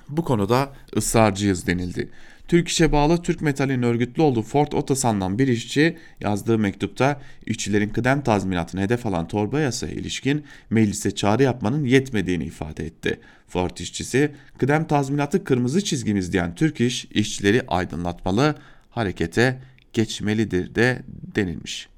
bu 0.09 0.25
konuda 0.25 0.73
ısrarcıyız 0.97 1.67
denildi. 1.67 2.11
Türk 2.49 2.69
İş'e 2.69 2.93
bağlı 2.93 3.23
Türk 3.23 3.41
Metal'in 3.41 3.83
örgütlü 3.83 4.23
olduğu 4.23 4.43
Ford 4.43 4.73
Otosan'dan 4.73 5.39
bir 5.39 5.49
işçi 5.49 5.97
yazdığı 6.21 6.59
mektupta 6.59 7.21
işçilerin 7.47 7.89
kıdem 7.89 8.23
tazminatını 8.23 8.81
hedef 8.81 9.07
alan 9.07 9.29
torba 9.29 9.61
yasaya 9.61 9.93
ilişkin 9.93 10.45
meclise 10.71 11.15
çağrı 11.15 11.43
yapmanın 11.43 11.85
yetmediğini 11.85 12.45
ifade 12.45 12.87
etti. 12.87 13.21
Ford 13.49 13.77
işçisi 13.77 14.35
kıdem 14.59 14.87
tazminatı 14.87 15.45
kırmızı 15.45 15.85
çizgimiz 15.85 16.33
diyen 16.33 16.55
Türk 16.55 16.81
İş 16.81 17.05
işçileri 17.05 17.63
aydınlatmalı, 17.69 18.55
harekete 18.91 19.61
geçmelidir 19.93 20.75
de 20.75 21.03
denilmiş. 21.35 21.89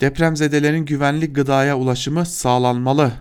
Depremzedelerin 0.00 0.84
güvenlik 0.84 1.34
gıdaya 1.34 1.78
ulaşımı 1.78 2.26
sağlanmalı 2.26 3.12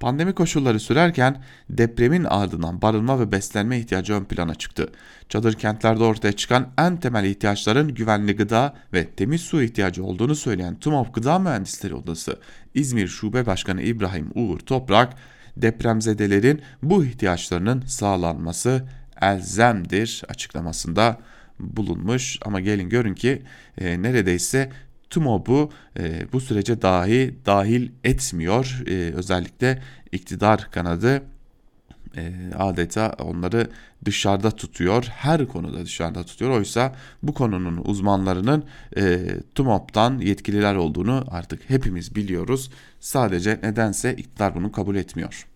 Pandemi 0.00 0.34
koşulları 0.34 0.80
sürerken 0.80 1.42
depremin 1.70 2.24
ardından 2.24 2.82
barınma 2.82 3.20
ve 3.20 3.32
beslenme 3.32 3.78
ihtiyacı 3.78 4.14
ön 4.14 4.24
plana 4.24 4.54
çıktı. 4.54 4.92
Çadır 5.28 5.54
kentlerde 5.54 6.04
ortaya 6.04 6.32
çıkan 6.32 6.68
en 6.78 6.96
temel 6.96 7.24
ihtiyaçların 7.24 7.94
güvenli 7.94 8.36
gıda 8.36 8.74
ve 8.92 9.06
temiz 9.10 9.40
su 9.40 9.62
ihtiyacı 9.62 10.04
olduğunu 10.04 10.34
söyleyen 10.34 10.74
TUMOP 10.74 11.14
Gıda 11.14 11.38
Mühendisleri 11.38 11.94
Odası 11.94 12.38
İzmir 12.74 13.08
Şube 13.08 13.46
Başkanı 13.46 13.82
İbrahim 13.82 14.30
Uğur 14.34 14.58
Toprak, 14.58 15.14
depremzedelerin 15.56 16.62
bu 16.82 17.04
ihtiyaçlarının 17.04 17.82
sağlanması 17.86 18.88
elzemdir 19.20 20.22
açıklamasında 20.28 21.18
bulunmuş 21.60 22.38
ama 22.42 22.60
gelin 22.60 22.88
görün 22.88 23.14
ki 23.14 23.42
e, 23.78 24.02
neredeyse 24.02 24.72
TUMOB'u 25.10 25.70
e, 25.98 26.32
bu 26.32 26.40
sürece 26.40 26.82
dahi 26.82 27.34
dahil 27.46 27.90
etmiyor. 28.04 28.82
E, 28.86 29.12
özellikle 29.14 29.82
iktidar 30.12 30.70
kanadı 30.70 31.22
e, 32.16 32.32
adeta 32.58 33.14
onları 33.18 33.70
dışarıda 34.04 34.50
tutuyor. 34.50 35.04
Her 35.04 35.46
konuda 35.46 35.84
dışarıda 35.84 36.24
tutuyor. 36.24 36.50
Oysa 36.50 36.94
bu 37.22 37.34
konunun 37.34 37.82
uzmanlarının 37.84 38.64
e, 38.96 39.26
TUMOP'tan 39.54 40.18
yetkililer 40.18 40.74
olduğunu 40.74 41.24
artık 41.30 41.70
hepimiz 41.70 42.14
biliyoruz. 42.14 42.70
Sadece 43.00 43.58
nedense 43.62 44.14
iktidar 44.16 44.54
bunu 44.54 44.72
kabul 44.72 44.96
etmiyor. 44.96 45.46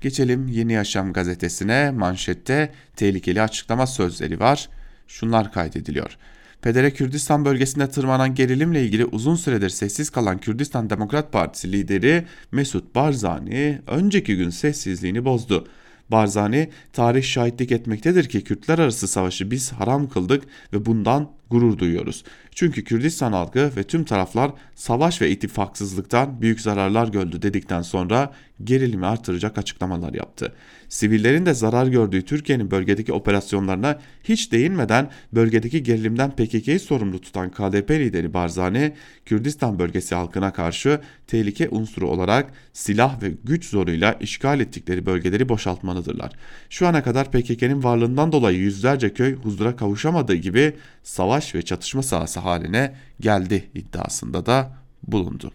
Geçelim 0.00 0.48
Yeni 0.48 0.72
Yaşam 0.72 1.12
gazetesine. 1.12 1.90
Manşette 1.90 2.72
tehlikeli 2.96 3.42
açıklama 3.42 3.86
sözleri 3.86 4.40
var. 4.40 4.68
Şunlar 5.06 5.52
kaydediliyor. 5.52 6.18
Pedere 6.62 6.90
Kürdistan 6.90 7.44
bölgesinde 7.44 7.90
tırmanan 7.90 8.34
gerilimle 8.34 8.84
ilgili 8.84 9.04
uzun 9.04 9.34
süredir 9.34 9.68
sessiz 9.68 10.10
kalan 10.10 10.38
Kürdistan 10.38 10.90
Demokrat 10.90 11.32
Partisi 11.32 11.72
lideri 11.72 12.24
Mesut 12.52 12.94
Barzani 12.94 13.80
önceki 13.86 14.36
gün 14.36 14.50
sessizliğini 14.50 15.24
bozdu. 15.24 15.66
Barzani, 16.10 16.70
tarih 16.92 17.24
şahitlik 17.24 17.72
etmektedir 17.72 18.28
ki 18.28 18.44
Kürtler 18.44 18.78
arası 18.78 19.08
savaşı 19.08 19.50
biz 19.50 19.72
haram 19.72 20.08
kıldık 20.08 20.44
ve 20.72 20.86
bundan 20.86 21.30
gurur 21.52 21.78
duyuyoruz. 21.78 22.24
Çünkü 22.54 22.84
Kürdistan 22.84 23.32
halkı 23.32 23.72
ve 23.76 23.82
tüm 23.82 24.04
taraflar 24.04 24.50
savaş 24.74 25.22
ve 25.22 25.30
ittifaksızlıktan 25.30 26.42
büyük 26.42 26.60
zararlar 26.60 27.08
gördü 27.08 27.42
dedikten 27.42 27.82
sonra 27.82 28.32
gerilimi 28.64 29.06
artıracak 29.06 29.58
açıklamalar 29.58 30.14
yaptı. 30.14 30.54
Sivillerin 30.88 31.46
de 31.46 31.54
zarar 31.54 31.86
gördüğü 31.86 32.22
Türkiye'nin 32.22 32.70
bölgedeki 32.70 33.12
operasyonlarına 33.12 33.98
hiç 34.24 34.52
değinmeden 34.52 35.10
bölgedeki 35.32 35.82
gerilimden 35.82 36.30
PKK'yı 36.30 36.80
sorumlu 36.80 37.20
tutan 37.20 37.50
KDP 37.50 37.90
lideri 37.90 38.34
Barzani, 38.34 38.92
Kürdistan 39.26 39.78
bölgesi 39.78 40.14
halkına 40.14 40.52
karşı 40.52 41.00
tehlike 41.26 41.68
unsuru 41.68 42.08
olarak 42.08 42.52
silah 42.72 43.22
ve 43.22 43.32
güç 43.44 43.64
zoruyla 43.64 44.12
işgal 44.12 44.60
ettikleri 44.60 45.06
bölgeleri 45.06 45.48
boşaltmalıdırlar. 45.48 46.32
Şu 46.70 46.86
ana 46.86 47.02
kadar 47.02 47.30
PKK'nın 47.30 47.82
varlığından 47.82 48.32
dolayı 48.32 48.58
yüzlerce 48.58 49.14
köy 49.14 49.34
huzura 49.34 49.76
kavuşamadığı 49.76 50.34
gibi 50.34 50.72
savaş 51.02 51.41
ve 51.54 51.62
çatışma 51.62 52.02
sahası 52.02 52.40
haline 52.40 52.94
geldi 53.20 53.70
iddiasında 53.74 54.46
da 54.46 54.72
bulundu. 55.02 55.52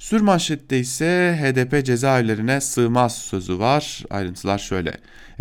Sürmanşette 0.00 0.78
ise 0.78 1.38
HDP 1.40 1.86
cezaevlerine 1.86 2.60
sığmaz 2.60 3.18
sözü 3.18 3.58
var. 3.58 4.04
Ayrıntılar 4.10 4.58
şöyle. 4.58 4.90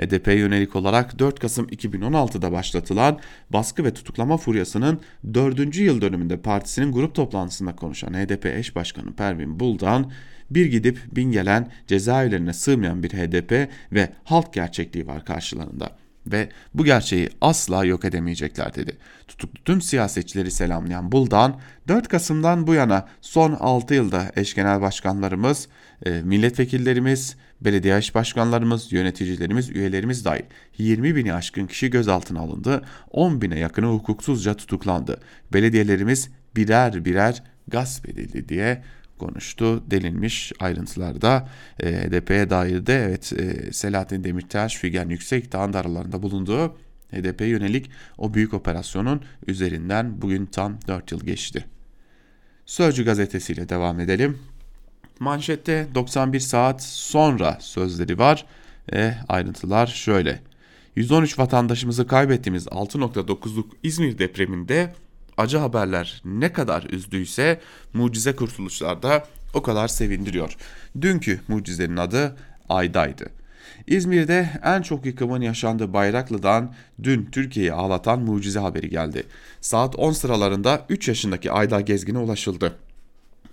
HDP 0.02 0.28
yönelik 0.28 0.76
olarak 0.76 1.20
4 1.20 1.40
Kasım 1.40 1.68
2016'da 1.68 2.52
başlatılan 2.52 3.20
baskı 3.50 3.84
ve 3.84 3.94
tutuklama 3.94 4.38
furyasının 4.38 5.02
4. 5.34 5.76
yıl 5.76 6.02
dönümünde 6.02 6.38
partisinin 6.38 6.92
grup 6.92 7.16
toplantısında 7.16 7.76
konuşan 7.76 8.14
HDP 8.14 8.46
eş 8.46 8.76
başkanı 8.76 9.14
Pervin 9.16 9.60
Buldan, 9.60 10.12
bir 10.50 10.66
gidip 10.66 11.00
bin 11.12 11.32
gelen 11.32 11.72
cezaevlerine 11.88 12.54
sığmayan 12.54 13.04
bir 13.04 13.10
HDP 13.10 13.70
ve 13.92 14.10
halk 14.24 14.54
gerçekliği 14.54 15.08
var 15.08 15.26
karşılarında 15.26 15.98
ve 16.32 16.50
bu 16.74 16.86
gerçeği 16.86 17.30
asla 17.42 17.86
yok 17.86 18.06
edemeyecekler 18.06 18.76
dedi. 18.76 18.98
Tutuklu 19.28 19.64
tüm 19.64 19.82
siyasetçileri 19.82 20.52
selamlayan 20.52 21.12
Buldan 21.12 21.60
4 21.88 22.08
Kasım'dan 22.08 22.68
bu 22.68 22.74
yana 22.74 23.08
son 23.22 23.54
6 23.54 23.94
yılda 23.94 24.32
eş 24.36 24.56
genel 24.56 24.82
başkanlarımız, 24.82 25.68
e, 26.06 26.10
milletvekillerimiz, 26.22 27.36
belediye 27.62 27.98
eş 27.98 28.16
başkanlarımız, 28.16 28.92
yöneticilerimiz, 28.94 29.70
üyelerimiz 29.70 30.26
dahil 30.26 30.44
20 30.78 31.16
bini 31.16 31.34
aşkın 31.34 31.68
kişi 31.68 31.90
gözaltına 31.90 32.40
alındı, 32.40 32.82
10 33.12 33.42
bine 33.42 33.60
yakını 33.60 33.86
hukuksuzca 33.86 34.54
tutuklandı. 34.54 35.22
Belediyelerimiz 35.54 36.30
birer 36.56 37.06
birer 37.06 37.44
gasp 37.68 38.10
edildi 38.10 38.50
diye 38.50 38.84
konuştu 39.20 39.84
denilmiş 39.92 40.54
ayrıntılarda 40.60 41.50
e, 41.80 41.92
HDP'ye 41.92 42.50
dair 42.50 42.86
de 42.86 43.04
evet 43.04 43.34
e, 43.34 43.74
Selahattin 43.74 44.24
Demirtaş, 44.24 44.78
Figen 44.78 45.10
Yüksekdağ'ın 45.10 45.74
da 45.74 45.80
aralarında 45.80 46.24
bulunduğu 46.24 46.78
HDP 47.12 47.42
yönelik 47.42 47.92
o 48.18 48.34
büyük 48.34 48.54
operasyonun 48.54 49.22
üzerinden 49.48 50.22
bugün 50.22 50.46
tam 50.46 50.78
4 50.88 51.12
yıl 51.12 51.20
geçti. 51.20 51.66
Sözcü 52.66 53.06
gazetesiyle 53.06 53.70
devam 53.70 54.00
edelim. 54.00 54.38
Manşette 55.20 55.88
91 55.96 56.40
saat 56.40 56.84
sonra 56.84 57.58
sözleri 57.62 58.20
var. 58.20 58.46
E, 58.94 59.14
ayrıntılar 59.28 59.88
şöyle. 59.88 60.40
113 60.96 61.40
vatandaşımızı 61.40 62.08
kaybettiğimiz 62.08 62.68
6.9'luk 62.68 63.66
İzmir 63.84 64.18
depreminde 64.18 64.94
acı 65.40 65.58
haberler 65.58 66.22
ne 66.26 66.54
kadar 66.54 66.84
üzdüyse 66.84 67.60
mucize 67.94 68.36
kurtuluşlarda 68.36 69.24
o 69.54 69.62
kadar 69.62 69.88
sevindiriyor. 69.88 70.56
Dünkü 71.02 71.40
mucizenin 71.48 71.98
adı 71.98 72.38
Ayda'ydı. 72.70 73.30
İzmir'de 73.88 74.50
en 74.64 74.82
çok 74.82 75.06
yıkımın 75.06 75.42
yaşandığı 75.42 75.94
Bayraklı'dan 75.94 76.74
dün 77.04 77.26
Türkiye'yi 77.26 77.74
ağlatan 77.74 78.20
mucize 78.20 78.60
haberi 78.60 78.90
geldi. 78.90 79.24
Saat 79.62 79.96
10 79.96 80.12
sıralarında 80.12 80.86
3 80.90 81.08
yaşındaki 81.08 81.52
Ayda 81.52 81.82
Gezgin'e 81.82 82.18
ulaşıldı. 82.18 82.76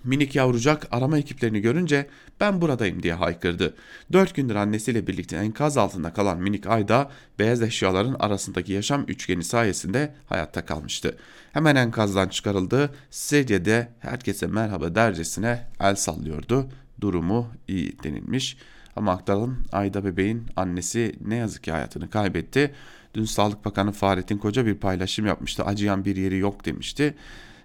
Minik 0.04 0.34
yavrucak 0.34 0.86
arama 0.90 1.18
ekiplerini 1.18 1.60
görünce 1.60 2.06
ben 2.40 2.60
buradayım 2.60 3.02
diye 3.02 3.14
haykırdı. 3.14 3.74
Dört 4.12 4.34
gündür 4.34 4.54
annesiyle 4.54 5.06
birlikte 5.06 5.36
enkaz 5.36 5.76
altında 5.76 6.12
kalan 6.12 6.38
minik 6.38 6.66
Ayda 6.66 7.10
beyaz 7.38 7.62
eşyaların 7.62 8.16
arasındaki 8.18 8.72
yaşam 8.72 9.04
üçgeni 9.08 9.44
sayesinde 9.44 10.14
hayatta 10.26 10.64
kalmıştı. 10.64 11.16
Hemen 11.52 11.76
enkazdan 11.76 12.28
çıkarıldı. 12.28 12.90
Sedyede 13.10 13.88
herkese 14.00 14.46
merhaba 14.46 14.94
dercesine 14.94 15.66
el 15.80 15.94
sallıyordu. 15.94 16.68
Durumu 17.00 17.48
iyi 17.68 18.02
denilmiş. 18.02 18.56
Ama 18.96 19.12
aktaralım 19.12 19.64
Ayda 19.72 20.04
bebeğin 20.04 20.46
annesi 20.56 21.16
ne 21.26 21.36
yazık 21.36 21.64
ki 21.64 21.72
hayatını 21.72 22.10
kaybetti. 22.10 22.74
Dün 23.14 23.24
Sağlık 23.24 23.64
Bakanı 23.64 23.92
Fahrettin 23.92 24.38
Koca 24.38 24.66
bir 24.66 24.74
paylaşım 24.74 25.26
yapmıştı. 25.26 25.64
Acıyan 25.64 26.04
bir 26.04 26.16
yeri 26.16 26.38
yok 26.38 26.64
demişti. 26.64 27.14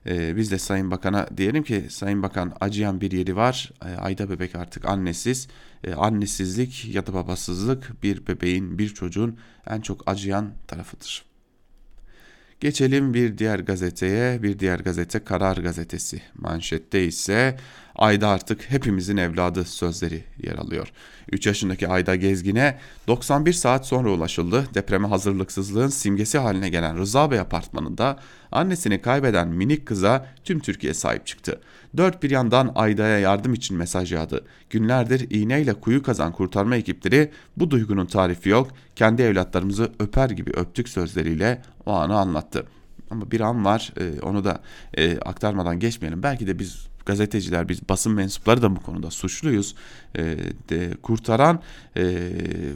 Ee, 0.05 0.35
biz 0.35 0.51
de 0.51 0.59
Sayın 0.59 0.91
Bakan'a 0.91 1.27
diyelim 1.37 1.63
ki 1.63 1.85
Sayın 1.89 2.23
Bakan 2.23 2.53
acıyan 2.61 3.01
bir 3.01 3.11
yeri 3.11 3.35
var. 3.35 3.71
Ee, 3.85 3.95
Ayda 3.95 4.29
bebek 4.29 4.55
artık 4.55 4.85
annesiz. 4.85 5.47
Ee, 5.83 5.93
annesizlik 5.93 6.95
ya 6.95 7.07
da 7.07 7.13
babasızlık 7.13 8.03
bir 8.03 8.27
bebeğin 8.27 8.77
bir 8.77 8.89
çocuğun 8.89 9.37
en 9.67 9.81
çok 9.81 10.03
acıyan 10.05 10.51
tarafıdır. 10.67 11.25
Geçelim 12.59 13.13
bir 13.13 13.37
diğer 13.37 13.59
gazeteye. 13.59 14.43
Bir 14.43 14.59
diğer 14.59 14.79
gazete 14.79 15.23
Karar 15.23 15.57
Gazetesi. 15.57 16.21
Manşette 16.35 17.05
ise 17.05 17.57
Ayda 17.95 18.27
artık 18.27 18.71
hepimizin 18.71 19.17
evladı 19.17 19.65
sözleri 19.65 20.23
yer 20.43 20.55
alıyor. 20.55 20.91
3 21.31 21.47
yaşındaki 21.47 21.87
Ayda 21.87 22.15
Gezgin'e 22.15 22.79
91 23.07 23.53
saat 23.53 23.87
sonra 23.87 24.09
ulaşıldı. 24.09 24.67
Depreme 24.73 25.07
hazırlıksızlığın 25.07 25.87
simgesi 25.87 26.37
haline 26.37 26.69
gelen 26.69 26.97
Rıza 26.97 27.31
Bey 27.31 27.39
apartmanında 27.39 28.19
annesini 28.51 29.01
kaybeden 29.01 29.47
minik 29.47 29.85
kıza 29.85 30.25
tüm 30.43 30.59
Türkiye 30.59 30.93
sahip 30.93 31.27
çıktı. 31.27 31.61
Dört 31.97 32.23
bir 32.23 32.29
yandan 32.29 32.71
Ayda'ya 32.75 33.19
yardım 33.19 33.53
için 33.53 33.77
mesaj 33.77 34.13
yağdı. 34.13 34.45
Günlerdir 34.69 35.27
iğneyle 35.29 35.73
kuyu 35.73 36.03
kazan 36.03 36.31
kurtarma 36.31 36.75
ekipleri 36.75 37.31
bu 37.57 37.71
duygunun 37.71 38.05
tarifi 38.05 38.49
yok. 38.49 38.67
Kendi 38.95 39.21
evlatlarımızı 39.21 39.91
öper 39.99 40.29
gibi 40.29 40.51
öptük 40.51 40.89
sözleriyle 40.89 41.61
o 41.85 41.91
anı 41.91 42.17
anlattı. 42.17 42.65
Ama 43.09 43.31
bir 43.31 43.41
an 43.41 43.65
var 43.65 43.93
e, 43.99 44.21
onu 44.21 44.43
da 44.43 44.61
e, 44.97 45.19
aktarmadan 45.19 45.79
geçmeyelim. 45.79 46.23
Belki 46.23 46.47
de 46.47 46.59
biz 46.59 46.90
gazeteciler 47.05 47.69
biz 47.69 47.89
basın 47.89 48.13
mensupları 48.13 48.61
da 48.61 48.75
bu 48.75 48.79
konuda 48.79 49.11
suçluyuz. 49.11 49.75
E, 50.15 50.23
de, 50.69 50.93
kurtaran 51.01 51.61
e, 51.97 52.29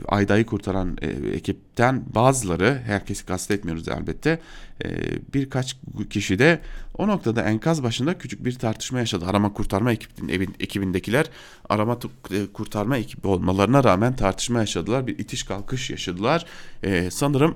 Ayda'yı 0.07 0.45
kurtaran 0.45 0.97
e, 1.01 1.07
ekipten 1.07 2.03
bazıları 2.15 2.81
herkesi 2.85 3.25
kastetmiyoruz 3.25 3.88
elbette 3.88 4.39
e, 4.83 4.89
birkaç 5.33 5.77
kişi 6.09 6.39
de 6.39 6.59
o 6.97 7.07
noktada 7.07 7.43
enkaz 7.43 7.83
başında 7.83 8.17
küçük 8.17 8.45
bir 8.45 8.55
tartışma 8.55 8.99
yaşadı. 8.99 9.25
Arama 9.25 9.53
kurtarma 9.53 9.91
ekibin, 9.91 10.29
evin, 10.29 10.55
ekibindekiler 10.59 11.25
arama 11.69 11.97
e, 12.31 12.45
kurtarma 12.53 12.97
ekibi 12.97 13.27
olmalarına 13.27 13.83
rağmen 13.83 14.15
tartışma 14.15 14.59
yaşadılar. 14.59 15.07
Bir 15.07 15.19
itiş 15.19 15.43
kalkış 15.43 15.89
yaşadılar. 15.89 16.45
E, 16.83 17.11
sanırım 17.11 17.55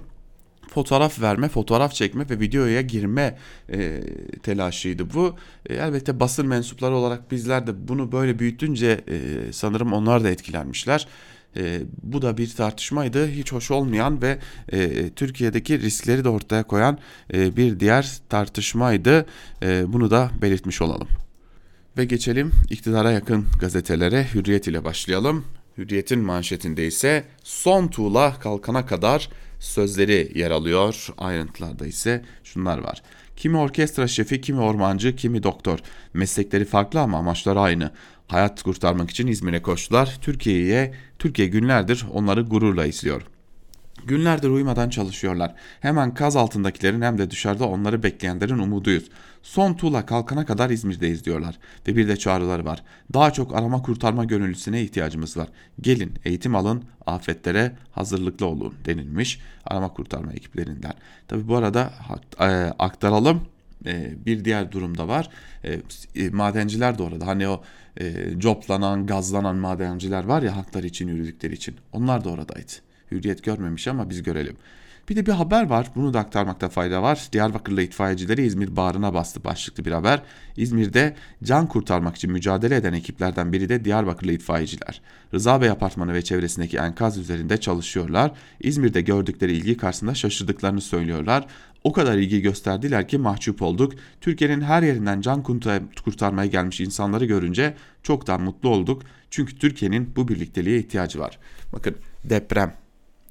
fotoğraf 0.68 1.22
verme, 1.22 1.50
fotoğraf 1.50 1.94
çekme 1.94 2.30
ve 2.30 2.40
videoya 2.40 2.82
girme 2.82 3.38
e, 3.74 4.02
telaşıydı 4.44 5.14
bu. 5.14 5.36
E, 5.66 5.74
elbette 5.74 6.20
basın 6.20 6.48
mensupları 6.48 6.96
olarak 6.96 7.32
bizler 7.32 7.68
de 7.68 7.88
bunu 7.88 8.12
böyle 8.12 8.40
büyütünce 8.40 9.02
e, 9.08 9.18
sanırım 9.54 9.94
onlar 9.94 10.24
da 10.24 10.30
etkilenmişler. 10.30 11.08
E, 11.58 11.82
bu 12.04 12.22
da 12.22 12.38
bir 12.38 12.50
tartışmaydı. 12.56 13.28
Hiç 13.28 13.52
hoş 13.52 13.72
olmayan 13.72 14.22
ve 14.22 14.40
e, 14.72 15.10
Türkiye'deki 15.10 15.82
riskleri 15.82 16.24
de 16.24 16.30
ortaya 16.30 16.64
koyan 16.64 16.98
e, 17.34 17.58
bir 17.58 17.80
diğer 17.80 18.18
tartışmaydı. 18.30 19.26
E, 19.64 19.94
bunu 19.94 20.12
da 20.12 20.32
belirtmiş 20.42 20.82
olalım. 20.82 21.08
Ve 21.98 22.06
geçelim 22.06 22.52
iktidara 22.70 23.12
yakın 23.12 23.46
gazetelere. 23.60 24.28
Hürriyet 24.34 24.68
ile 24.68 24.84
başlayalım. 24.84 25.46
Hürriyet'in 25.78 26.20
manşetinde 26.20 26.88
ise 26.88 27.24
son 27.44 27.88
tuğla 27.88 28.40
kalkana 28.40 28.86
kadar 28.86 29.30
sözleri 29.60 30.32
yer 30.36 30.52
alıyor. 30.52 31.08
Ayrıntılarda 31.18 31.86
ise 31.86 32.26
şunlar 32.44 32.78
var. 32.78 33.02
Kimi 33.36 33.58
orkestra 33.58 34.08
şefi, 34.08 34.42
kimi 34.42 34.60
ormancı, 34.60 35.16
kimi 35.16 35.44
doktor. 35.44 35.80
Meslekleri 36.14 36.66
farklı 36.66 37.00
ama 37.00 37.18
amaçları 37.18 37.60
aynı. 37.60 37.92
Hayat 38.28 38.64
kurtarmak 38.64 39.10
için 39.10 39.28
İzmir'e 39.28 39.62
koştular. 39.62 40.18
Türkiye'ye, 40.22 40.94
Türkiye 41.20 41.48
günlerdir 41.48 42.06
onları 42.14 42.42
gururla 42.42 42.86
izliyor. 42.86 43.22
Günlerdir 44.06 44.50
uyumadan 44.50 44.90
çalışıyorlar. 44.90 45.56
Hemen 45.80 46.14
kaz 46.14 46.36
altındakilerin 46.36 47.02
hem 47.02 47.18
de 47.18 47.32
dışarıda 47.32 47.68
onları 47.68 48.04
bekleyenlerin 48.04 48.60
umuduyuz. 48.60 49.10
Son 49.44 49.74
tuğla 49.74 50.06
kalkana 50.06 50.46
kadar 50.46 50.70
İzmir'deyiz 50.70 51.26
diyorlar. 51.26 51.60
Ve 51.88 51.96
bir 51.96 52.08
de 52.08 52.18
çağrıları 52.18 52.66
var. 52.66 52.84
Daha 53.14 53.34
çok 53.34 53.56
arama 53.56 53.82
kurtarma 53.82 54.26
gönüllüsüne 54.26 54.82
ihtiyacımız 54.82 55.38
var. 55.38 55.48
Gelin 55.82 56.14
eğitim 56.26 56.56
alın 56.56 56.84
afetlere 57.06 57.76
hazırlıklı 57.92 58.46
olun 58.46 58.74
denilmiş 58.86 59.40
arama 59.66 59.94
kurtarma 59.94 60.34
ekiplerinden. 60.34 60.94
Tabi 61.28 61.48
bu 61.48 61.56
arada 61.56 61.94
e, 62.40 62.46
aktaralım 62.80 63.42
e, 63.86 64.26
bir 64.26 64.46
diğer 64.46 64.72
durumda 64.72 65.08
var. 65.08 65.30
E, 66.16 66.30
madenciler 66.30 66.98
de 66.98 67.04
orada. 67.04 67.28
Hani 67.28 67.48
o 67.48 67.64
coplanan, 68.38 69.06
gazlanan 69.06 69.56
madenciler 69.56 70.24
var 70.24 70.42
ya 70.42 70.58
hakları 70.58 70.88
için 70.88 71.08
yürüdükleri 71.08 71.54
için. 71.54 71.76
Onlar 71.92 72.24
da 72.24 72.30
oradaydı. 72.30 72.72
Hürriyet 73.12 73.44
görmemiş 73.44 73.88
ama 73.88 74.10
biz 74.10 74.24
görelim. 74.24 74.58
Bir 75.10 75.16
de 75.16 75.26
bir 75.26 75.32
haber 75.32 75.70
var. 75.70 75.88
Bunu 75.96 76.14
da 76.14 76.20
aktarmakta 76.20 76.70
fayda 76.70 77.02
var. 77.02 77.28
Diyarbakırlı 77.34 77.82
itfaiyecileri 77.82 78.46
İzmir 78.46 78.76
bağrına 78.76 79.14
bastı 79.14 79.44
başlıklı 79.44 79.86
bir 79.86 79.92
haber. 79.92 80.22
İzmir'de 80.58 81.16
can 81.44 81.68
kurtarmak 81.68 82.16
için 82.16 82.32
mücadele 82.32 82.76
eden 82.76 82.94
ekiplerden 82.94 83.54
biri 83.54 83.70
de 83.70 83.86
Diyarbakırlı 83.86 84.32
itfaiyeciler. 84.32 85.02
Rıza 85.34 85.62
Bey 85.62 85.70
apartmanı 85.70 86.14
ve 86.14 86.22
çevresindeki 86.22 86.78
enkaz 86.78 87.18
üzerinde 87.18 87.58
çalışıyorlar. 87.58 88.32
İzmir'de 88.60 89.02
gördükleri 89.02 89.54
ilgi 89.54 89.78
karşısında 89.78 90.14
şaşırdıklarını 90.14 90.82
söylüyorlar. 90.82 91.46
O 91.84 91.94
kadar 91.94 92.18
ilgi 92.18 92.42
gösterdiler 92.42 93.08
ki 93.08 93.18
mahcup 93.18 93.62
olduk. 93.62 93.94
Türkiye'nin 94.22 94.62
her 94.62 94.84
yerinden 94.84 95.22
can 95.22 95.44
kurtarmaya 96.06 96.48
gelmiş 96.48 96.80
insanları 96.82 97.26
görünce 97.26 97.74
çoktan 98.04 98.42
mutlu 98.42 98.70
olduk. 98.70 99.02
Çünkü 99.30 99.58
Türkiye'nin 99.58 100.16
bu 100.16 100.28
birlikteliğe 100.28 100.80
ihtiyacı 100.80 101.20
var. 101.20 101.40
Bakın 101.74 101.96
deprem 102.24 102.74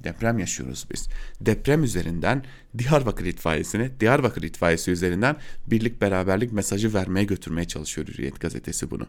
Deprem 0.04 0.38
yaşıyoruz 0.38 0.86
biz. 0.92 1.08
Deprem 1.40 1.84
üzerinden 1.84 2.44
Diyarbakır 2.78 3.26
itfaiyesine, 3.26 3.90
Diyarbakır 4.00 4.42
itfaiyesi 4.42 4.90
üzerinden 4.90 5.36
birlik 5.66 6.00
beraberlik 6.00 6.52
mesajı 6.52 6.94
vermeye 6.94 7.24
götürmeye 7.24 7.64
çalışıyor 7.64 8.08
Hürriyet 8.08 8.40
gazetesi 8.40 8.90
bunu. 8.90 9.06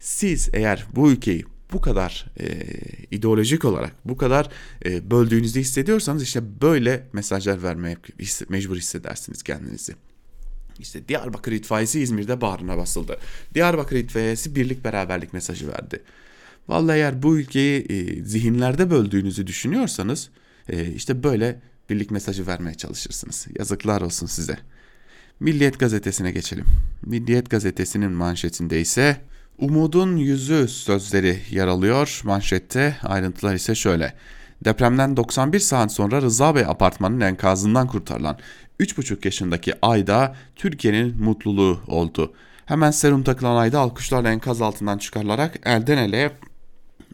Siz 0.00 0.50
eğer 0.52 0.86
bu 0.94 1.10
ülkeyi 1.10 1.44
bu 1.72 1.80
kadar 1.80 2.26
e, 2.40 2.46
ideolojik 3.10 3.64
olarak 3.64 3.92
bu 4.04 4.16
kadar 4.16 4.50
e, 4.84 5.10
böldüğünüzü 5.10 5.60
hissediyorsanız 5.60 6.22
işte 6.22 6.60
böyle 6.62 7.06
mesajlar 7.12 7.62
vermeye 7.62 7.96
mecbur 8.48 8.76
hissedersiniz 8.76 9.42
kendinizi. 9.42 9.94
İşte 10.78 11.08
Diyarbakır 11.08 11.52
itfaiyesi 11.52 12.00
İzmir'de 12.00 12.40
bağrına 12.40 12.78
basıldı. 12.78 13.18
Diyarbakır 13.54 13.96
itfaiyesi 13.96 14.54
birlik 14.54 14.84
beraberlik 14.84 15.32
mesajı 15.32 15.68
verdi. 15.68 16.02
Vallahi 16.68 16.96
eğer 16.96 17.22
bu 17.22 17.38
ülkeyi 17.38 17.80
e, 17.80 18.24
zihinlerde 18.24 18.90
böldüğünüzü 18.90 19.46
düşünüyorsanız 19.46 20.30
e, 20.68 20.92
işte 20.92 21.22
böyle 21.22 21.60
birlik 21.90 22.10
mesajı 22.10 22.46
vermeye 22.46 22.74
çalışırsınız. 22.74 23.46
Yazıklar 23.58 24.00
olsun 24.00 24.26
size. 24.26 24.58
Milliyet 25.40 25.78
gazetesine 25.78 26.30
geçelim. 26.30 26.64
Milliyet 27.02 27.50
gazetesinin 27.50 28.12
manşetinde 28.12 28.80
ise 28.80 29.16
Umudun 29.58 30.16
yüzü 30.16 30.68
sözleri 30.68 31.38
yer 31.50 31.66
alıyor. 31.66 32.20
Manşette 32.24 32.96
ayrıntılar 33.02 33.54
ise 33.54 33.74
şöyle. 33.74 34.14
Depremden 34.64 35.16
91 35.16 35.58
saat 35.58 35.92
sonra 35.92 36.22
Rıza 36.22 36.54
Bey 36.54 36.64
apartmanının 36.64 37.20
enkazından 37.20 37.86
kurtarılan 37.86 38.38
3,5 38.80 39.26
yaşındaki 39.26 39.74
Ayda 39.82 40.36
Türkiye'nin 40.56 41.22
mutluluğu 41.22 41.80
oldu. 41.86 42.34
Hemen 42.66 42.90
serum 42.90 43.22
takılan 43.22 43.56
Ayda 43.56 43.80
alkışlarla 43.80 44.30
enkaz 44.30 44.62
altından 44.62 44.98
çıkarılarak 44.98 45.58
elden 45.64 45.98
ele 45.98 46.32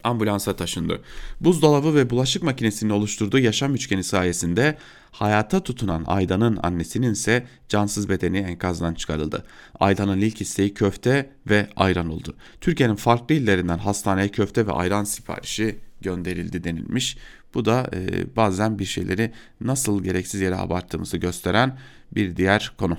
ambulansa 0.04 0.56
taşındı. 0.56 1.00
Buzdolabı 1.40 1.94
ve 1.94 2.10
bulaşık 2.10 2.42
makinesinin 2.42 2.90
oluşturduğu 2.90 3.38
yaşam 3.38 3.74
üçgeni 3.74 4.04
sayesinde 4.04 4.76
hayata 5.10 5.60
tutunan 5.60 6.04
Aydan'ın 6.06 6.58
annesinin 6.62 7.12
ise 7.12 7.46
cansız 7.68 8.08
bedeni 8.08 8.38
enkazdan 8.38 8.94
çıkarıldı. 8.94 9.44
Aydan'ın 9.80 10.20
ilk 10.20 10.40
isteği 10.40 10.74
köfte 10.74 11.30
ve 11.50 11.68
ayran 11.76 12.10
oldu. 12.10 12.34
Türkiye'nin 12.60 12.96
farklı 12.96 13.34
illerinden 13.34 13.78
hastaneye 13.78 14.28
köfte 14.28 14.66
ve 14.66 14.72
ayran 14.72 15.04
siparişi 15.04 15.78
gönderildi 16.00 16.64
denilmiş. 16.64 17.16
Bu 17.54 17.64
da 17.64 17.90
e, 17.94 18.24
bazen 18.36 18.78
bir 18.78 18.84
şeyleri 18.84 19.32
nasıl 19.60 20.02
gereksiz 20.02 20.40
yere 20.40 20.56
abarttığımızı 20.56 21.16
gösteren 21.16 21.78
bir 22.14 22.36
diğer 22.36 22.72
konu. 22.78 22.96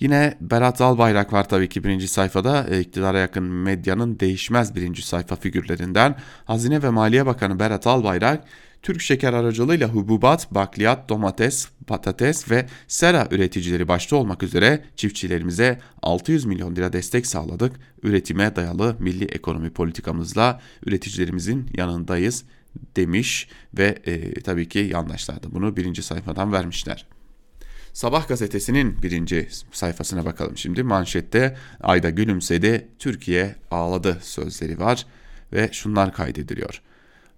Yine 0.00 0.34
Berat 0.40 0.80
Albayrak 0.80 1.32
var 1.32 1.48
tabii 1.48 1.68
ki 1.68 1.84
birinci 1.84 2.08
sayfada 2.08 2.66
e, 2.70 2.80
iktidara 2.80 3.18
yakın 3.18 3.44
medyanın 3.44 4.20
değişmez 4.20 4.76
birinci 4.76 5.02
sayfa 5.02 5.36
figürlerinden. 5.36 6.16
Hazine 6.44 6.82
ve 6.82 6.90
Maliye 6.90 7.26
Bakanı 7.26 7.58
Berat 7.58 7.86
Albayrak 7.86 8.44
Türk 8.82 9.00
şeker 9.00 9.32
aracılığıyla 9.32 9.88
hububat, 9.88 10.54
bakliyat, 10.54 11.08
domates, 11.08 11.68
patates 11.86 12.50
ve 12.50 12.66
sera 12.88 13.28
üreticileri 13.30 13.88
başta 13.88 14.16
olmak 14.16 14.42
üzere 14.42 14.84
çiftçilerimize 14.96 15.80
600 16.02 16.44
milyon 16.44 16.76
lira 16.76 16.92
destek 16.92 17.26
sağladık. 17.26 17.76
Üretime 18.02 18.56
dayalı 18.56 18.96
milli 18.98 19.24
ekonomi 19.24 19.70
politikamızla 19.70 20.60
üreticilerimizin 20.86 21.70
yanındayız 21.76 22.44
demiş 22.96 23.48
ve 23.78 23.98
e, 24.06 24.40
tabii 24.40 24.68
ki 24.68 24.78
yandaşlar 24.78 25.42
da 25.42 25.52
bunu 25.52 25.76
birinci 25.76 26.02
sayfadan 26.02 26.52
vermişler. 26.52 27.06
Sabah 27.92 28.28
gazetesinin 28.28 29.02
birinci 29.02 29.48
sayfasına 29.72 30.24
bakalım 30.24 30.56
şimdi. 30.56 30.82
Manşette 30.82 31.56
Ayda 31.80 32.10
gülümsedi, 32.10 32.88
Türkiye 32.98 33.54
ağladı 33.70 34.18
sözleri 34.22 34.78
var 34.78 35.06
ve 35.52 35.68
şunlar 35.72 36.12
kaydediliyor. 36.12 36.82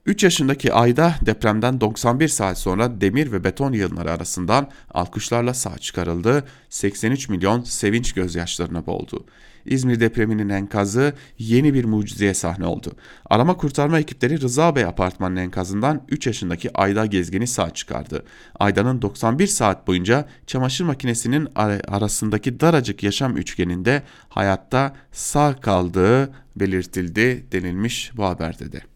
3 0.06 0.24
yaşındaki 0.24 0.72
Ayda 0.72 1.14
depremden 1.26 1.80
91 1.80 2.28
saat 2.28 2.58
sonra 2.58 3.00
demir 3.00 3.32
ve 3.32 3.44
beton 3.44 3.72
yığınları 3.72 4.10
arasından 4.10 4.70
alkışlarla 4.94 5.54
sağ 5.54 5.78
çıkarıldı. 5.78 6.44
83 6.70 7.28
milyon 7.28 7.62
sevinç 7.62 8.12
gözyaşlarına 8.12 8.86
boğuldu. 8.86 9.24
İzmir 9.66 10.00
depreminin 10.00 10.48
enkazı 10.48 11.12
yeni 11.38 11.74
bir 11.74 11.84
mucizeye 11.84 12.34
sahne 12.34 12.66
oldu. 12.66 12.92
Arama 13.30 13.56
kurtarma 13.56 13.98
ekipleri 13.98 14.40
Rıza 14.40 14.76
Bey 14.76 14.84
apartmanının 14.84 15.40
enkazından 15.40 16.02
3 16.08 16.26
yaşındaki 16.26 16.78
Ayda 16.78 17.06
Gezgin'i 17.06 17.46
sağ 17.46 17.70
çıkardı. 17.70 18.24
Ayda'nın 18.58 19.02
91 19.02 19.46
saat 19.46 19.86
boyunca 19.86 20.28
çamaşır 20.46 20.84
makinesinin 20.84 21.48
arasındaki 21.88 22.60
daracık 22.60 23.02
yaşam 23.02 23.36
üçgeninde 23.36 24.02
hayatta 24.28 24.96
sağ 25.12 25.60
kaldığı 25.60 26.32
belirtildi 26.56 27.46
denilmiş 27.52 28.12
bu 28.16 28.24
haberde 28.24 28.72
de. 28.72 28.91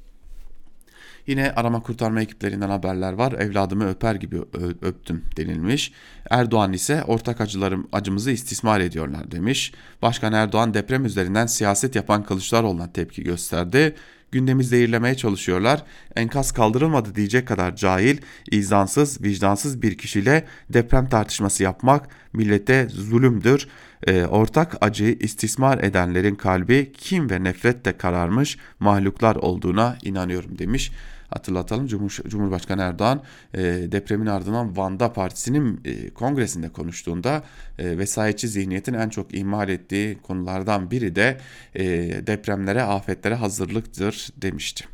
Yine 1.27 1.53
arama 1.53 1.83
kurtarma 1.83 2.21
ekiplerinden 2.21 2.69
haberler 2.69 3.13
var. 3.13 3.33
Evladımı 3.33 3.89
öper 3.89 4.15
gibi 4.15 4.37
öptüm 4.83 5.25
denilmiş. 5.37 5.93
Erdoğan 6.31 6.73
ise 6.73 7.05
ortak 7.05 7.41
acılarım 7.41 7.89
acımızı 7.93 8.31
istismar 8.31 8.81
ediyorlar 8.81 9.31
demiş. 9.31 9.73
Başkan 10.03 10.33
Erdoğan 10.33 10.75
deprem 10.75 11.05
üzerinden 11.05 11.47
siyaset 11.47 11.97
yapan 11.97 12.23
Kılıçdaroğlu'na 12.23 12.93
tepki 12.93 13.23
gösterdi. 13.23 13.95
Gündemi 14.33 14.65
zehirlemeye 14.65 15.15
çalışıyorlar. 15.15 15.83
Enkaz 16.17 16.53
kaldırılmadı 16.53 17.15
diyecek 17.15 17.49
kadar 17.49 17.77
cahil, 17.77 18.19
izansız, 18.51 19.23
vicdansız 19.23 19.83
bir 19.83 19.99
kişiyle 19.99 20.45
deprem 20.71 21.09
tartışması 21.09 21.63
yapmak 21.63 22.09
millete 22.33 22.89
zulümdür. 22.89 23.69
E, 24.07 24.25
ortak 24.25 24.77
acıyı 24.81 25.17
istismar 25.21 25.79
edenlerin 25.79 26.35
kalbi 26.35 26.93
kim 26.93 27.31
ve 27.31 27.45
nefretle 27.45 27.97
kararmış 27.97 28.59
mahluklar 28.81 29.37
olduğuna 29.37 29.99
inanıyorum 30.03 30.59
demiş 30.59 30.93
hatırlatalım. 31.31 31.87
Cumhur, 31.87 32.19
Cumhurbaşkanı 32.29 32.83
Erdoğan 32.83 33.23
e, 33.55 33.63
depremin 33.93 34.27
ardından 34.27 34.77
Van'da 34.77 35.13
partisinin 35.13 35.81
e, 35.85 36.11
kongresinde 36.11 36.69
konuştuğunda 36.69 37.43
e, 37.79 37.99
vesayetçi 37.99 38.49
zihniyetin 38.49 38.95
en 38.95 39.09
çok 39.09 39.35
ihmal 39.35 39.69
ettiği 39.69 40.19
konulardan 40.23 40.91
biri 40.91 41.17
de 41.17 41.39
e, 41.75 41.85
depremlere, 42.27 42.83
afetlere 42.83 43.35
hazırlıktır 43.35 44.29
demişti. 44.37 44.85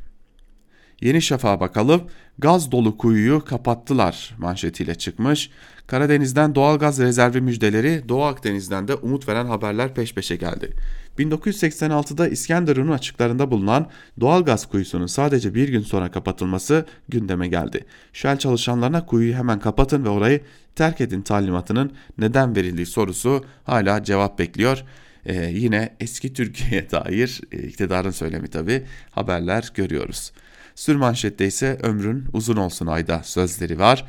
Yeni 1.03 1.23
Şafak'a 1.23 1.61
bakalım. 1.61 2.03
Gaz 2.39 2.73
dolu 2.73 2.99
kuyuyu 2.99 3.45
kapattılar 3.45 4.35
manşetiyle 4.39 4.95
çıkmış. 4.95 5.51
Karadeniz'den 5.87 6.55
doğal 6.55 6.79
gaz 6.79 6.99
rezervi 6.99 7.41
müjdeleri, 7.41 8.09
Doğu 8.09 8.23
Akdeniz'den 8.23 8.89
de 8.89 8.95
umut 8.95 9.29
veren 9.29 9.47
haberler 9.47 9.95
peş 9.95 10.15
peşe 10.15 10.37
geldi. 10.37 10.73
1986'da 11.19 12.29
İskenderun'un 12.29 12.93
açıklarında 12.93 13.51
bulunan 13.51 13.89
doğal 14.21 14.45
gaz 14.45 14.67
kuyusunun 14.67 15.07
sadece 15.07 15.55
bir 15.55 15.69
gün 15.69 15.83
sonra 15.83 16.11
kapatılması 16.11 16.87
gündeme 17.09 17.49
geldi. 17.49 17.87
Shell 18.13 18.39
çalışanlarına 18.39 19.07
kuyuyu 19.07 19.35
hemen 19.35 19.61
kapatın 19.61 20.05
ve 20.05 20.09
orayı 20.09 20.41
terk 20.75 21.01
edin 21.01 21.23
talimatının 21.23 21.93
neden 22.19 22.57
verildiği 22.57 22.87
sorusu 22.87 23.45
hala 23.65 24.05
cevap 24.05 24.39
bekliyor. 24.39 24.85
Ee, 25.27 25.45
yine 25.45 25.97
eski 26.01 26.33
Türkiye'ye 26.33 26.91
dair 26.91 27.41
e, 27.53 27.59
iktidarın 27.59 28.11
söylemi 28.11 28.49
tabi 28.49 28.83
haberler 29.11 29.73
görüyoruz. 29.75 30.33
Sürmanşette 30.75 31.47
ise 31.47 31.79
ömrün 31.83 32.25
uzun 32.33 32.57
olsun 32.57 32.87
ayda 32.87 33.23
sözleri 33.23 33.79
var. 33.79 34.05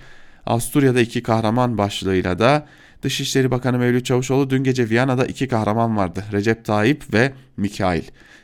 Avusturya'da 0.45 1.01
iki 1.01 1.23
kahraman 1.23 1.77
başlığıyla 1.77 2.39
da 2.39 2.67
Dışişleri 3.03 3.51
Bakanı 3.51 3.77
Mevlüt 3.77 4.05
Çavuşoğlu 4.05 4.49
dün 4.49 4.63
gece 4.63 4.89
Viyana'da 4.89 5.25
iki 5.25 5.47
kahraman 5.47 5.97
vardı. 5.97 6.23
Recep 6.31 6.65
Tayyip 6.65 7.13
ve 7.13 7.33
Mikail. 7.57 8.03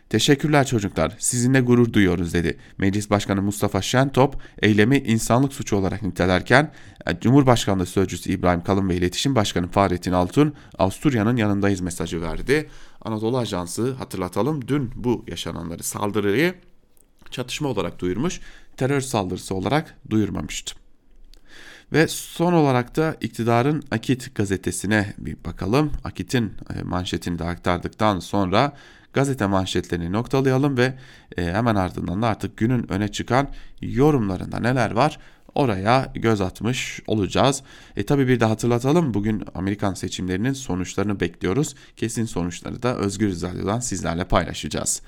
Teşekkürler 0.10 0.66
çocuklar. 0.66 1.16
Sizinle 1.20 1.62
gurur 1.62 1.94
duyuyoruz 1.94 2.34
dedi. 2.34 2.58
Meclis 2.78 3.10
Başkanı 3.10 3.42
Mustafa 3.42 3.82
Şentop 3.82 4.42
eylemi 4.62 4.98
insanlık 4.98 5.54
suçu 5.54 5.76
olarak 5.76 6.02
nitelerken 6.02 6.72
e, 7.08 7.20
Cumhurbaşkanlığı 7.20 7.86
Sözcüsü 7.86 8.32
İbrahim 8.32 8.64
Kalın 8.64 8.90
ve 8.90 8.96
İletişim 8.96 9.36
Başkanı 9.36 9.68
Fahrettin 9.68 10.12
Altun 10.12 10.54
Avusturya'nın 10.78 11.38
yanındayız 11.38 11.82
mesajı 11.82 12.22
verdi. 12.22 12.70
Anadolu 13.02 13.38
Ajansı 13.38 13.94
hatırlatalım 13.94 14.68
dün 14.68 14.92
bu 14.96 15.26
yaşananları 15.28 15.84
saldırıyı 15.84 16.54
çatışma 17.32 17.70
olarak 17.70 18.00
duyurmuş, 18.00 18.42
terör 18.78 19.02
saldırısı 19.02 19.56
olarak 19.56 19.98
duyurmamıştı. 20.10 20.89
Ve 21.94 22.08
son 22.08 22.54
olarak 22.54 22.96
da 22.96 23.16
iktidarın 23.22 23.84
Akit 23.92 24.36
gazetesine 24.36 25.14
bir 25.18 25.38
bakalım. 25.46 25.92
Akit'in 26.04 26.54
e, 26.76 26.84
manşetini 26.84 27.40
de 27.40 27.44
aktardıktan 27.44 28.20
sonra 28.20 28.74
gazete 29.14 29.46
manşetlerini 29.46 30.12
noktalayalım 30.12 30.78
ve 30.78 30.94
e, 31.38 31.44
hemen 31.44 31.76
ardından 31.76 32.22
da 32.22 32.28
artık 32.28 32.58
günün 32.58 32.92
öne 32.92 33.08
çıkan 33.08 33.48
yorumlarında 33.82 34.60
neler 34.60 34.92
var 34.92 35.20
oraya 35.56 36.12
göz 36.16 36.42
atmış 36.42 37.00
olacağız. 37.08 37.64
E 37.98 38.06
tabi 38.06 38.28
bir 38.28 38.40
de 38.40 38.46
hatırlatalım 38.46 39.14
bugün 39.14 39.44
Amerikan 39.54 39.94
seçimlerinin 39.94 40.54
sonuçlarını 40.54 41.20
bekliyoruz. 41.20 41.76
Kesin 41.96 42.26
sonuçları 42.26 42.84
da 42.84 42.98
Özgür 42.98 43.42
Radyo'dan 43.42 43.80
sizlerle 43.80 44.24
paylaşacağız. 44.24 45.02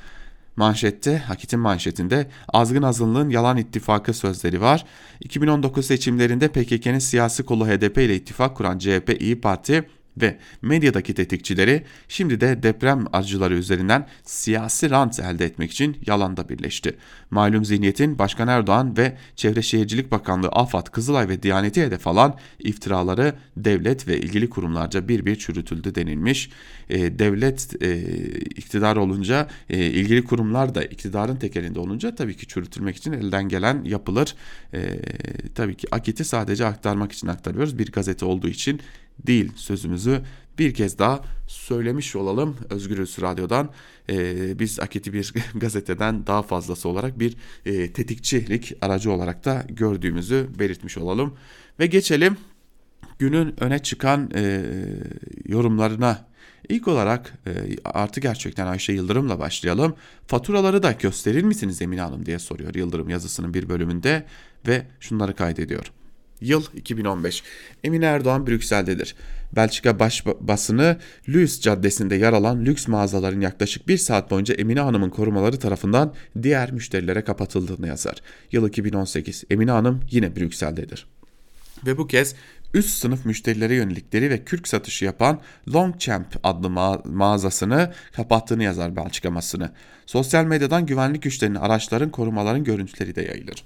Manşette, 0.56 1.18
Hakit'in 1.18 1.60
manşetinde 1.60 2.28
azgın 2.50 2.84
azınlığın 2.84 3.30
yalan 3.30 3.58
ittifakı 3.58 4.14
sözleri 4.14 4.62
var. 4.62 4.86
2019 5.20 5.86
seçimlerinde 5.86 6.48
PKK'nın 6.48 7.00
siyasi 7.00 7.44
kolu 7.44 7.68
HDP 7.68 7.98
ile 7.98 8.16
ittifak 8.16 8.58
kuran 8.58 8.78
CHP 8.78 9.18
İyi 9.20 9.42
Parti 9.42 9.84
ve 10.18 10.38
medyadaki 10.62 11.14
tetikçileri 11.14 11.84
şimdi 12.08 12.42
de 12.42 12.64
deprem 12.64 13.06
acıları 13.14 13.54
üzerinden 13.54 14.08
siyasi 14.24 14.90
rant 14.90 15.20
elde 15.20 15.46
etmek 15.46 15.72
için 15.72 15.98
yalanda 16.06 16.50
birleşti. 16.50 16.98
Malum 17.32 17.66
zihniyetin 17.66 18.20
Başkan 18.20 18.48
Erdoğan 18.48 18.98
ve 18.98 19.18
Çevre 19.36 19.62
Şehircilik 19.62 20.12
Bakanlığı 20.12 20.50
AFAD, 20.50 20.88
Kızılay 20.88 21.30
ve 21.30 21.44
Diyanet'i 21.44 21.82
hedef 21.82 22.08
alan 22.08 22.38
iftiraları 22.60 23.34
devlet 23.58 24.08
ve 24.08 24.20
ilgili 24.20 24.50
kurumlarca 24.50 25.08
bir 25.08 25.26
bir 25.26 25.36
çürütüldü 25.36 25.96
denilmiş. 25.96 26.50
E, 26.90 27.20
devlet 27.20 27.84
e, 27.84 28.02
iktidar 28.40 28.96
olunca 28.96 29.48
e, 29.70 29.86
ilgili 29.86 30.24
kurumlar 30.24 30.76
da 30.76 30.84
iktidarın 30.84 31.36
tekelinde 31.36 31.80
olunca 31.80 32.16
tabii 32.16 32.38
ki 32.38 32.48
çürütülmek 32.48 32.96
için 32.96 33.12
elden 33.12 33.50
gelen 33.50 33.84
yapılır. 33.84 34.36
E, 34.74 35.00
tabii 35.56 35.76
ki 35.76 35.88
Akit'i 35.92 36.26
sadece 36.26 36.66
aktarmak 36.66 37.12
için 37.12 37.28
aktarıyoruz. 37.28 37.78
Bir 37.80 37.92
gazete 37.92 38.26
olduğu 38.26 38.50
için 38.50 38.82
değil 39.28 39.52
sözümüzü 39.56 40.22
bir 40.60 40.74
kez 40.74 41.00
daha 41.00 41.22
söylemiş 41.48 42.16
olalım 42.16 42.58
Özgürüz 42.70 43.18
Radyo'dan. 43.22 43.70
E, 44.10 44.60
biz 44.60 44.80
Akit'i 44.80 45.14
bir 45.14 45.34
gazeteden 45.56 46.28
daha 46.28 46.42
fazlası 46.42 46.90
olarak 46.90 47.20
bir 47.20 47.38
e, 47.66 47.94
tetikçilik 47.94 48.74
aracı 48.82 49.12
olarak 49.12 49.46
da 49.46 49.66
gördüğümüzü 49.70 50.48
belirtmiş 50.60 50.98
olalım. 50.98 51.38
Ve 51.80 51.86
geçelim 51.86 52.38
günün 53.20 53.64
öne 53.64 53.80
çıkan 53.80 54.32
e, 54.36 54.66
yorumlarına. 55.46 56.32
İlk 56.70 56.88
olarak 56.88 57.34
e, 57.48 57.52
artı 57.86 58.20
gerçekten 58.20 58.68
Ayşe 58.68 58.94
Yıldırım'la 58.94 59.40
başlayalım. 59.40 59.96
Faturaları 60.28 60.84
da 60.84 60.92
gösterir 60.92 61.44
misiniz 61.44 61.82
Emine 61.82 62.02
Hanım 62.02 62.26
diye 62.26 62.40
soruyor 62.40 62.76
Yıldırım 62.76 63.10
yazısının 63.10 63.54
bir 63.54 63.70
bölümünde 63.70 64.26
ve 64.68 64.86
şunları 65.00 65.36
kaydediyor. 65.36 65.92
Yıl 66.42 66.64
2015. 66.76 67.44
Emine 67.84 68.06
Erdoğan 68.06 68.48
Brüksel'dedir. 68.48 69.16
Belçika 69.56 70.00
baş 70.00 70.26
basını 70.26 70.98
Lüys 71.30 71.62
Caddesi'nde 71.62 72.16
yer 72.16 72.34
alan 72.34 72.66
lüks 72.66 72.88
mağazaların 72.88 73.42
yaklaşık 73.42 73.88
bir 73.88 73.98
saat 73.98 74.32
boyunca 74.32 74.54
Emine 74.54 74.80
Hanım'ın 74.80 75.10
korumaları 75.10 75.60
tarafından 75.60 76.14
diğer 76.44 76.72
müşterilere 76.72 77.24
kapatıldığını 77.24 77.88
yazar. 77.88 78.22
Yıl 78.52 78.68
2018. 78.68 79.44
Emine 79.50 79.72
Hanım 79.72 80.02
yine 80.12 80.36
Brüksel'dedir. 80.36 81.08
Ve 81.86 81.98
bu 81.98 82.08
kez 82.08 82.36
üst 82.74 82.98
sınıf 82.98 83.26
müşterilere 83.26 83.76
yönelikleri 83.76 84.30
ve 84.30 84.44
kürk 84.44 84.68
satışı 84.68 85.06
yapan 85.06 85.42
Longchamp 85.74 86.28
adlı 86.44 86.70
ma 86.70 87.02
mağazasını 87.06 87.94
kapattığını 88.12 88.64
yazar 88.64 88.96
Belçika 88.96 89.36
basını. 89.36 89.72
Sosyal 90.06 90.46
medyadan 90.46 90.86
güvenlik 90.86 91.24
güçlerinin 91.24 91.56
araçların 91.56 92.10
korumaların 92.10 92.64
görüntüleri 92.64 93.16
de 93.16 93.22
yayılır. 93.22 93.64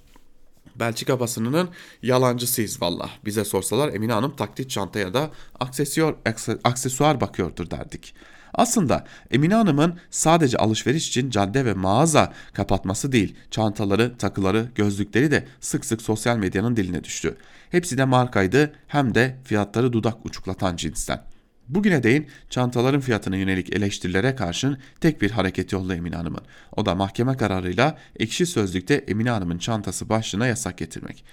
Belçika 0.75 1.19
basınının 1.19 1.69
yalancısıyız 2.01 2.81
valla. 2.81 3.09
Bize 3.25 3.45
sorsalar 3.45 3.93
Emine 3.93 4.13
Hanım 4.13 4.35
taklit 4.35 4.69
çantaya 4.69 5.13
da 5.13 5.31
aksesuar, 5.59 6.15
aksesuar 6.63 7.21
bakıyordur 7.21 7.69
derdik. 7.69 8.15
Aslında 8.53 9.05
Emine 9.31 9.55
Hanım'ın 9.55 9.99
sadece 10.09 10.57
alışveriş 10.57 11.07
için 11.07 11.29
cadde 11.29 11.65
ve 11.65 11.73
mağaza 11.73 12.33
kapatması 12.53 13.11
değil, 13.11 13.35
çantaları, 13.51 14.17
takıları, 14.17 14.71
gözlükleri 14.75 15.31
de 15.31 15.47
sık 15.59 15.85
sık 15.85 16.01
sosyal 16.01 16.37
medyanın 16.37 16.75
diline 16.75 17.03
düştü. 17.03 17.37
Hepsi 17.69 17.97
de 17.97 18.05
markaydı 18.05 18.73
hem 18.87 19.15
de 19.15 19.37
fiyatları 19.43 19.93
dudak 19.93 20.25
uçuklatan 20.25 20.75
cinsten. 20.75 21.34
Bugüne 21.69 22.03
değin 22.03 22.27
çantaların 22.49 23.01
fiyatına 23.01 23.35
yönelik 23.35 23.75
eleştirilere 23.75 24.35
karşın 24.35 24.77
tek 25.01 25.21
bir 25.21 25.31
hareketi 25.31 25.75
oldu 25.75 25.93
Emine 25.93 26.15
Hanım'ın. 26.15 26.43
O 26.75 26.85
da 26.85 26.95
mahkeme 26.95 27.37
kararıyla 27.37 27.97
ekşi 28.19 28.45
sözlükte 28.45 28.93
Emine 28.93 29.29
Hanım'ın 29.29 29.57
çantası 29.57 30.09
başlığına 30.09 30.47
yasak 30.47 30.77
getirmek. 30.77 31.23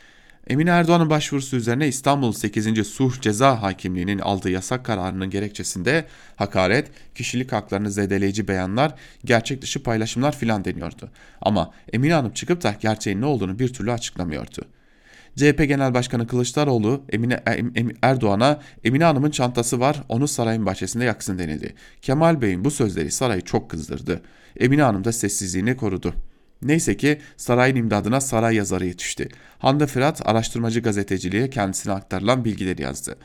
Emine 0.47 0.71
Erdoğan'ın 0.71 1.11
başvurusu 1.11 1.57
üzerine 1.57 1.89
İstanbul 1.89 2.33
8. 2.33 2.87
Suh 2.87 3.21
Ceza 3.21 3.63
Hakimliği'nin 3.63 4.19
aldığı 4.19 4.51
yasak 4.51 4.85
kararının 4.85 5.31
gerekçesinde 5.31 6.05
hakaret, 6.37 6.91
kişilik 7.15 7.53
haklarını 7.53 7.91
zedeleyici 7.91 8.49
beyanlar, 8.49 8.95
gerçek 9.25 9.63
dışı 9.63 9.83
paylaşımlar 9.83 10.37
filan 10.37 10.65
deniyordu. 10.65 11.11
Ama 11.41 11.71
Emine 11.93 12.15
Hanım 12.15 12.33
çıkıp 12.33 12.63
da 12.63 12.77
gerçeğin 12.81 13.21
ne 13.21 13.27
olduğunu 13.27 13.59
bir 13.59 13.73
türlü 13.73 13.93
açıklamıyordu. 13.93 14.65
CHP 15.37 15.69
Genel 15.69 15.95
Başkanı 15.95 16.27
Kılıçdaroğlu 16.27 17.03
Emine 17.13 17.41
Erdoğan'a 18.03 18.61
Emine 18.85 19.05
Hanım'ın 19.05 19.31
çantası 19.31 19.81
var 19.81 20.03
onu 20.09 20.29
sarayın 20.29 20.67
bahçesinde 20.67 21.05
yaksın 21.05 21.39
denildi. 21.39 21.75
Kemal 22.03 22.43
Bey'in 22.43 22.65
bu 22.65 22.71
sözleri 22.71 23.11
sarayı 23.11 23.41
çok 23.41 23.71
kızdırdı. 23.71 24.23
Emine 24.57 24.83
Hanım 24.83 25.05
da 25.05 25.13
sessizliğini 25.13 25.77
korudu. 25.77 26.15
Neyse 26.63 26.97
ki 26.97 27.19
sarayın 27.37 27.77
imdadına 27.77 28.21
saray 28.21 28.57
yazarı 28.57 28.87
yetişti. 28.87 29.29
Hande 29.59 29.87
Fırat 29.87 30.29
araştırmacı 30.29 30.81
gazeteciliğe 30.81 31.51
kendisine 31.51 31.93
aktarılan 31.93 32.45
bilgileri 32.45 32.83
yazdı. 32.83 33.17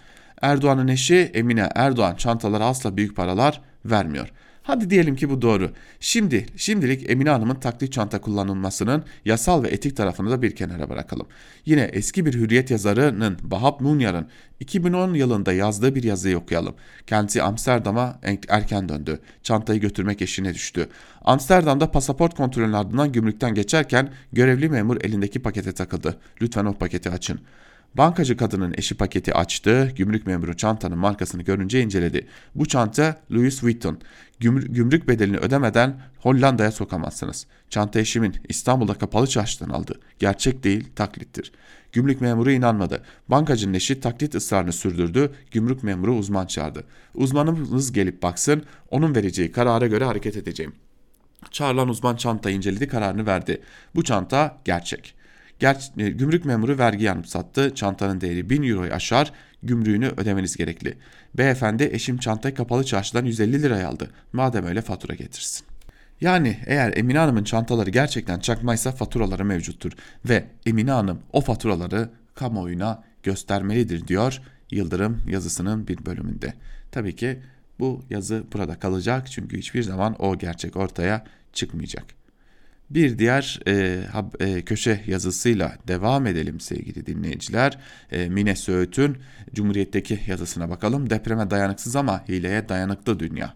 Erdoğan'ın 0.41 0.87
eşi 0.87 1.31
Emine 1.33 1.69
Erdoğan 1.75 2.15
çantalara 2.15 2.65
asla 2.65 2.97
büyük 2.97 3.15
paralar 3.15 3.61
vermiyor. 3.85 4.31
Hadi 4.67 4.89
diyelim 4.89 5.15
ki 5.15 5.29
bu 5.29 5.41
doğru. 5.41 5.71
Şimdi 5.99 6.45
şimdilik 6.57 7.09
Emine 7.09 7.29
Hanım'ın 7.29 7.55
taklit 7.55 7.93
çanta 7.93 8.21
kullanılmasının 8.21 9.03
yasal 9.25 9.63
ve 9.63 9.67
etik 9.67 9.97
tarafını 9.97 10.31
da 10.31 10.41
bir 10.41 10.55
kenara 10.55 10.89
bırakalım. 10.89 11.27
Yine 11.65 11.81
eski 11.81 12.25
bir 12.25 12.33
hürriyet 12.33 12.71
yazarının 12.71 13.37
Bahap 13.43 13.81
Nunyar'ın 13.81 14.27
2010 14.59 15.13
yılında 15.13 15.53
yazdığı 15.53 15.95
bir 15.95 16.03
yazıyı 16.03 16.37
okuyalım. 16.37 16.75
Kendisi 17.07 17.43
Amsterdam'a 17.43 18.19
erken 18.49 18.89
döndü. 18.89 19.19
Çantayı 19.43 19.79
götürmek 19.79 20.21
eşine 20.21 20.53
düştü. 20.53 20.89
Amsterdam'da 21.21 21.91
pasaport 21.91 22.35
kontrolünün 22.35 22.73
ardından 22.73 23.11
gümrükten 23.11 23.53
geçerken 23.53 24.09
görevli 24.33 24.69
memur 24.69 24.97
elindeki 25.01 25.41
pakete 25.41 25.71
takıldı. 25.71 26.17
Lütfen 26.41 26.65
o 26.65 26.73
paketi 26.73 27.09
açın. 27.09 27.39
Bankacı 27.97 28.37
kadının 28.37 28.73
eşi 28.77 28.95
paketi 28.95 29.33
açtı. 29.33 29.91
Gümrük 29.95 30.27
memuru 30.27 30.57
çantanın 30.57 30.97
markasını 30.97 31.41
görünce 31.41 31.81
inceledi. 31.81 32.27
Bu 32.55 32.65
çanta 32.65 33.15
Louis 33.31 33.63
Vuitton. 33.63 33.99
Gümrük 34.39 35.07
bedelini 35.07 35.37
ödemeden 35.37 36.01
Hollanda'ya 36.19 36.71
sokamazsınız. 36.71 37.47
Çanta 37.69 37.99
eşimin 37.99 38.35
İstanbul'da 38.49 38.93
kapalı 38.93 39.27
çarşıdan 39.27 39.69
aldı. 39.69 39.99
Gerçek 40.19 40.63
değil, 40.63 40.87
taklittir. 40.95 41.51
Gümrük 41.91 42.21
memuru 42.21 42.51
inanmadı. 42.51 43.03
Bankacının 43.27 43.73
eşi 43.73 43.99
taklit 43.99 44.35
ısrarını 44.35 44.73
sürdürdü. 44.73 45.31
Gümrük 45.51 45.83
memuru 45.83 46.15
uzman 46.15 46.45
çağırdı. 46.45 46.83
Uzmanımız 47.13 47.91
gelip 47.91 48.23
baksın, 48.23 48.63
onun 48.91 49.15
vereceği 49.15 49.51
karara 49.51 49.87
göre 49.87 50.05
hareket 50.05 50.37
edeceğim. 50.37 50.73
Çağrılan 51.51 51.89
uzman 51.89 52.15
çantayı 52.15 52.55
inceledi, 52.55 52.87
kararını 52.87 53.25
verdi. 53.25 53.61
Bu 53.95 54.03
çanta 54.03 54.57
gerçek. 54.65 55.15
Ger 55.59 55.91
e, 55.97 56.09
gümrük 56.09 56.45
memuru 56.45 56.77
vergi 56.77 57.03
yanımsattı. 57.03 57.75
Çantanın 57.75 58.21
değeri 58.21 58.49
1000 58.49 58.63
euroyu 58.63 58.93
aşar. 58.93 59.33
Gümrüğünü 59.63 60.07
ödemeniz 60.07 60.57
gerekli. 60.57 60.97
Beyefendi 61.37 61.89
eşim 61.91 62.17
çantayı 62.17 62.55
kapalı 62.55 62.83
çarşıdan 62.83 63.25
150 63.25 63.63
liraya 63.63 63.87
aldı. 63.87 64.09
Madem 64.33 64.65
öyle 64.65 64.81
fatura 64.81 65.15
getirsin. 65.15 65.67
Yani 66.21 66.59
eğer 66.65 66.97
Emine 66.97 67.17
Hanım'ın 67.17 67.43
çantaları 67.43 67.89
gerçekten 67.89 68.39
çakmaysa 68.39 68.91
faturaları 68.91 69.45
mevcuttur 69.45 69.91
ve 70.25 70.43
Emine 70.65 70.91
Hanım 70.91 71.19
o 71.33 71.41
faturaları 71.41 72.09
kamuoyuna 72.35 73.03
göstermelidir 73.23 74.07
diyor 74.07 74.41
Yıldırım 74.71 75.21
yazısının 75.27 75.87
bir 75.87 76.05
bölümünde. 76.05 76.53
Tabii 76.91 77.15
ki 77.15 77.39
bu 77.79 78.05
yazı 78.09 78.43
burada 78.53 78.79
kalacak 78.79 79.31
çünkü 79.31 79.57
hiçbir 79.57 79.83
zaman 79.83 80.15
o 80.19 80.37
gerçek 80.37 80.75
ortaya 80.75 81.25
çıkmayacak. 81.53 82.05
Bir 82.89 83.19
diğer 83.19 83.59
e, 83.67 84.03
e, 84.39 84.61
köşe 84.61 85.03
yazısıyla 85.07 85.77
devam 85.87 86.27
edelim 86.27 86.59
sevgili 86.59 87.05
dinleyiciler. 87.05 87.77
E, 88.11 88.29
Mine 88.29 88.55
Söğüt'ün 88.55 89.17
Cumhuriyet'teki 89.53 90.19
yazısına 90.27 90.69
bakalım. 90.69 91.09
Depreme 91.09 91.49
dayanıksız 91.49 91.95
ama 91.95 92.27
hileye 92.27 92.69
dayanıklı 92.69 93.19
dünya. 93.19 93.53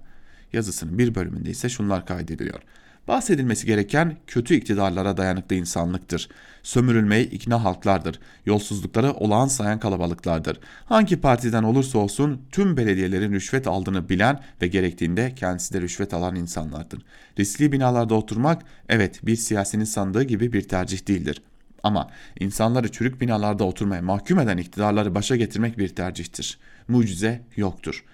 Yazısının 0.53 0.97
bir 0.97 1.15
bölümünde 1.15 1.49
ise 1.49 1.69
şunlar 1.69 2.05
kaydediliyor. 2.05 2.61
Bahsedilmesi 3.07 3.65
gereken 3.65 4.17
kötü 4.27 4.55
iktidarlara 4.55 5.17
dayanıklı 5.17 5.55
insanlıktır. 5.55 6.29
Sömürülmeyi 6.63 7.29
ikna 7.29 7.63
halklardır. 7.63 8.19
Yolsuzlukları 8.45 9.11
olağan 9.13 9.47
sayan 9.47 9.79
kalabalıklardır. 9.79 10.59
Hangi 10.85 11.21
partiden 11.21 11.63
olursa 11.63 11.97
olsun 11.99 12.41
tüm 12.51 12.77
belediyelerin 12.77 13.33
rüşvet 13.33 13.67
aldığını 13.67 14.09
bilen 14.09 14.39
ve 14.61 14.67
gerektiğinde 14.67 15.35
kendisi 15.35 15.73
de 15.73 15.81
rüşvet 15.81 16.13
alan 16.13 16.35
insanlardır. 16.35 17.01
Riskli 17.39 17.71
binalarda 17.71 18.15
oturmak 18.15 18.61
evet 18.89 19.19
bir 19.25 19.35
siyasinin 19.35 19.83
sandığı 19.83 20.23
gibi 20.23 20.53
bir 20.53 20.61
tercih 20.61 21.07
değildir. 21.07 21.41
Ama 21.83 22.09
insanları 22.39 22.91
çürük 22.91 23.21
binalarda 23.21 23.63
oturmaya 23.63 24.01
mahkum 24.01 24.39
eden 24.39 24.57
iktidarları 24.57 25.15
başa 25.15 25.35
getirmek 25.35 25.77
bir 25.77 25.89
tercihtir. 25.89 26.59
Mucize 26.87 27.41
yoktur. 27.55 28.05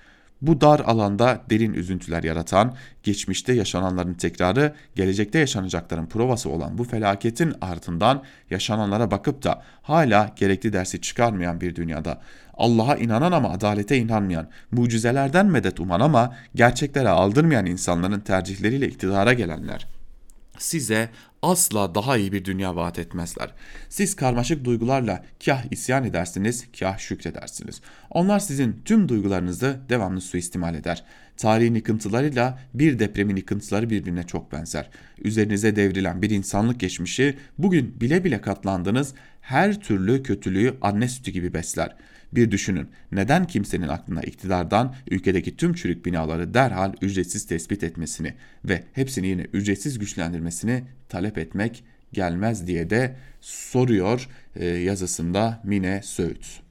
Bu 0.42 0.62
dar 0.62 0.80
alanda 0.80 1.42
derin 1.50 1.74
üzüntüler 1.74 2.24
yaratan, 2.24 2.76
geçmişte 3.04 3.54
yaşananların 3.54 4.14
tekrarı, 4.14 4.74
gelecekte 4.96 5.40
yaşanacakların 5.40 6.06
provası 6.06 6.50
olan 6.50 6.78
bu 6.78 6.84
felaketin 6.84 7.54
ardından 7.62 8.24
yaşananlara 8.50 9.12
bakıp 9.12 9.44
da 9.44 9.62
hala 9.82 10.34
gerekli 10.36 10.74
dersi 10.74 11.02
çıkarmayan 11.02 11.62
bir 11.62 11.76
dünyada, 11.76 12.22
Allah'a 12.54 12.96
inanan 12.96 13.32
ama 13.32 13.50
adalete 13.50 13.98
inanmayan, 13.98 14.48
mucizelerden 14.72 15.46
medet 15.46 15.80
uman 15.80 16.00
ama 16.00 16.36
gerçeklere 16.56 17.10
aldırmayan 17.10 17.66
insanların 17.66 18.20
tercihleriyle 18.20 18.88
iktidara 18.88 19.34
gelenler, 19.34 19.88
size 20.58 21.10
asla 21.42 21.96
daha 21.96 22.18
iyi 22.18 22.32
bir 22.32 22.46
dünya 22.46 22.76
vaat 22.76 23.00
etmezler. 23.00 23.54
Siz 23.90 24.16
karmaşık 24.16 24.66
duygularla 24.66 25.26
kah 25.46 25.64
isyan 25.72 26.04
edersiniz, 26.04 26.66
kah 26.80 26.98
şükredersiniz. 26.98 27.82
Onlar 28.10 28.40
sizin 28.40 28.82
tüm 28.86 29.10
duygularınızı 29.10 29.80
devamlı 29.90 30.22
suistimal 30.22 30.76
eder. 30.76 31.04
Tarihin 31.38 31.76
yıkıntılarıyla 31.76 32.60
bir 32.74 33.00
depremin 33.00 33.36
yıkıntıları 33.36 33.90
birbirine 33.90 34.24
çok 34.24 34.52
benzer. 34.52 34.90
Üzerinize 35.24 35.76
devrilen 35.76 36.22
bir 36.22 36.30
insanlık 36.30 36.80
geçmişi 36.80 37.38
bugün 37.58 38.02
bile 38.02 38.24
bile 38.24 38.42
katlandığınız 38.42 39.14
her 39.42 39.82
türlü 39.82 40.24
kötülüğü 40.24 40.78
anne 40.82 41.08
sütü 41.08 41.32
gibi 41.32 41.54
besler. 41.54 41.96
Bir 42.34 42.52
düşünün 42.52 42.90
neden 43.12 43.48
kimsenin 43.48 43.88
aklına 43.88 44.22
iktidardan 44.22 44.96
ülkedeki 45.12 45.58
tüm 45.58 45.74
çürük 45.74 46.06
binaları 46.06 46.54
derhal 46.54 46.94
ücretsiz 47.02 47.46
tespit 47.46 47.84
etmesini 47.84 48.34
ve 48.66 48.84
hepsini 48.94 49.28
yine 49.28 49.42
ücretsiz 49.42 50.00
güçlendirmesini 50.00 50.84
talep 51.10 51.38
etmek 51.38 51.84
gelmez 52.14 52.68
diye 52.68 52.90
de 52.90 53.16
soruyor 53.42 54.30
e, 54.56 54.66
yazısında 54.66 55.62
Mine 55.64 56.02
Söğüt. 56.04 56.62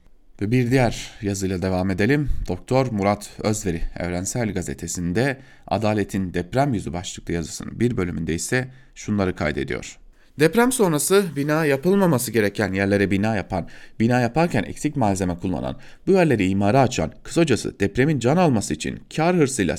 Ve 0.41 0.51
bir 0.51 0.71
diğer 0.71 1.11
yazıyla 1.21 1.61
devam 1.61 1.89
edelim. 1.89 2.29
Doktor 2.47 2.91
Murat 2.91 3.29
Özveri 3.39 3.81
Evrensel 3.99 4.53
Gazetesi'nde 4.53 5.37
Adaletin 5.67 6.33
Deprem 6.33 6.73
Yüzü 6.73 6.93
başlıklı 6.93 7.33
yazısının 7.33 7.79
bir 7.79 7.97
bölümünde 7.97 8.35
ise 8.35 8.67
şunları 8.95 9.35
kaydediyor. 9.35 9.97
Deprem 10.39 10.71
sonrası 10.71 11.25
bina 11.35 11.65
yapılmaması 11.65 12.31
gereken 12.31 12.73
yerlere 12.73 13.11
bina 13.11 13.35
yapan, 13.35 13.67
bina 13.99 14.21
yaparken 14.21 14.63
eksik 14.63 14.95
malzeme 14.95 15.35
kullanan, 15.35 15.75
bu 16.07 16.11
yerleri 16.11 16.47
imara 16.47 16.81
açan, 16.81 17.11
kısacası 17.23 17.79
depremin 17.79 18.19
can 18.19 18.37
alması 18.37 18.73
için 18.73 18.99
kar 19.15 19.35
hırsıyla 19.35 19.75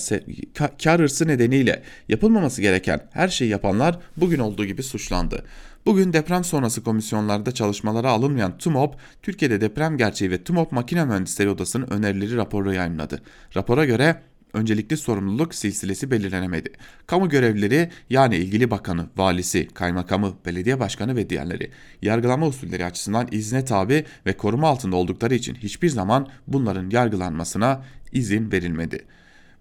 kar 0.85 1.01
hırsı 1.01 1.29
nedeniyle 1.29 1.83
yapılmaması 2.09 2.63
gereken 2.63 3.01
her 3.13 3.29
şeyi 3.29 3.51
yapanlar 3.51 3.99
bugün 4.17 4.39
olduğu 4.39 4.65
gibi 4.65 4.83
suçlandı. 4.83 5.45
Bugün 5.87 6.13
deprem 6.13 6.45
sonrası 6.45 6.85
komisyonlarda 6.85 7.53
çalışmalara 7.53 8.11
alınmayan 8.11 8.59
TUMOP, 8.59 8.97
Türkiye'de 9.23 9.61
deprem 9.61 9.97
gerçeği 9.97 10.31
ve 10.31 10.45
TUMOP 10.45 10.73
Makine 10.73 11.05
Mühendisleri 11.05 11.51
Odası'nın 11.51 11.91
önerileri 11.91 12.37
raporu 12.37 12.73
yayınladı. 12.73 13.23
Rapora 13.57 13.85
göre 13.85 14.23
öncelikli 14.59 14.97
sorumluluk 14.97 15.55
silsilesi 15.55 16.11
belirlenemedi. 16.11 16.73
Kamu 17.07 17.29
görevlileri 17.29 17.91
yani 18.11 18.37
ilgili 18.37 18.71
bakanı, 18.71 19.07
valisi, 19.17 19.69
kaymakamı, 19.75 20.37
belediye 20.47 20.81
başkanı 20.81 21.17
ve 21.17 21.31
diğerleri 21.31 21.71
yargılama 22.03 22.47
usulleri 22.47 22.85
açısından 22.85 23.29
izne 23.31 23.65
tabi 23.65 24.05
ve 24.27 24.37
koruma 24.37 24.69
altında 24.69 24.97
oldukları 24.97 25.35
için 25.35 25.55
hiçbir 25.55 25.89
zaman 25.89 26.29
bunların 26.47 26.91
yargılanmasına 26.91 27.85
izin 28.13 28.53
verilmedi. 28.53 29.05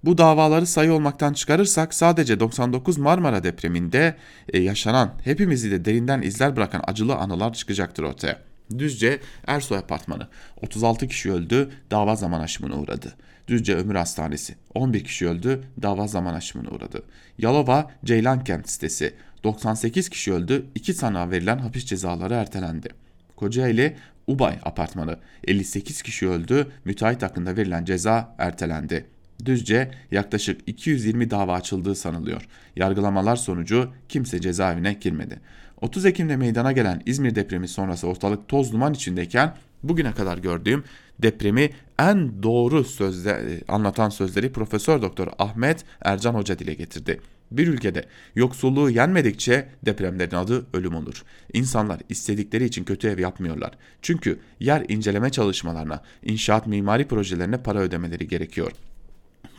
Bu 0.04 0.18
davaları 0.18 0.66
sayı 0.66 0.94
olmaktan 0.94 1.34
çıkarırsak 1.34 1.94
sadece 1.94 2.40
99 2.40 2.98
Marmara 2.98 3.44
depreminde 3.44 4.16
e, 4.54 4.60
yaşanan 4.60 5.14
hepimizi 5.24 5.72
de 5.72 5.86
derinden 5.86 6.22
izler 6.22 6.56
bırakan 6.56 6.82
acılı 6.88 7.16
anılar 7.16 7.54
çıkacaktır 7.54 8.04
ortaya. 8.04 8.42
Düzce 8.78 9.20
Ersoy 9.48 9.78
Apartmanı 9.78 10.28
36 10.62 11.08
kişi 11.08 11.32
öldü 11.32 11.70
dava 11.92 12.16
zaman 12.16 12.40
aşımına 12.40 12.76
uğradı. 12.76 13.16
Düzce 13.48 13.76
Ömür 13.76 13.96
Hastanesi 13.96 14.56
11 14.74 15.04
kişi 15.04 15.28
öldü 15.28 15.64
dava 15.82 16.08
zaman 16.08 16.34
aşımına 16.34 16.70
uğradı. 16.70 17.04
Yalova 17.38 17.92
Ceylan 18.06 18.44
Kent 18.44 18.70
sitesi 18.70 19.14
98 19.44 20.10
kişi 20.10 20.34
öldü 20.34 20.66
2 20.76 20.94
sanığa 20.94 21.32
verilen 21.32 21.58
hapis 21.58 21.86
cezaları 21.86 22.34
ertelendi. 22.34 22.90
Kocaeli 23.36 23.96
Ubay 24.28 24.60
Apartmanı 24.64 25.20
58 25.48 26.02
kişi 26.02 26.30
öldü 26.30 26.68
müteahhit 26.86 27.24
hakkında 27.24 27.58
verilen 27.58 27.86
ceza 27.86 28.36
ertelendi. 28.38 29.06
Düzce 29.46 29.92
yaklaşık 30.12 30.62
220 30.68 31.32
dava 31.32 31.54
açıldığı 31.54 31.96
sanılıyor. 31.96 32.48
Yargılamalar 32.76 33.36
sonucu 33.36 33.94
kimse 34.10 34.42
cezaevine 34.42 34.94
girmedi. 34.94 35.40
30 35.82 36.06
Ekim'de 36.06 36.38
meydana 36.38 36.72
gelen 36.72 37.02
İzmir 37.06 37.36
depremi 37.36 37.68
sonrası 37.68 38.08
ortalık 38.08 38.48
toz 38.48 38.72
duman 38.74 38.94
içindeyken 38.94 39.54
bugüne 39.84 40.12
kadar 40.12 40.38
gördüğüm 40.38 40.84
depremi 41.20 41.70
en 42.00 42.44
doğru 42.44 42.84
sözle, 42.84 43.32
e, 43.32 43.62
anlatan 43.68 44.10
sözleri 44.10 44.52
Profesör 44.52 45.02
Doktor 45.02 45.28
Ahmet 45.40 45.86
Ercan 46.02 46.34
Hoca 46.34 46.60
dile 46.60 46.74
getirdi. 46.74 47.22
Bir 47.52 47.68
ülkede 47.68 48.06
yoksulluğu 48.36 48.90
yenmedikçe 48.90 49.70
depremlerin 49.86 50.36
adı 50.36 50.66
ölüm 50.74 50.96
olur. 50.96 51.24
İnsanlar 51.54 52.00
istedikleri 52.10 52.66
için 52.66 52.84
kötü 52.84 53.08
ev 53.08 53.20
yapmıyorlar. 53.20 53.72
Çünkü 54.02 54.40
yer 54.60 54.86
inceleme 54.88 55.30
çalışmalarına, 55.30 56.04
inşaat 56.24 56.68
mimari 56.68 57.08
projelerine 57.08 57.64
para 57.64 57.80
ödemeleri 57.80 58.28
gerekiyor. 58.28 58.72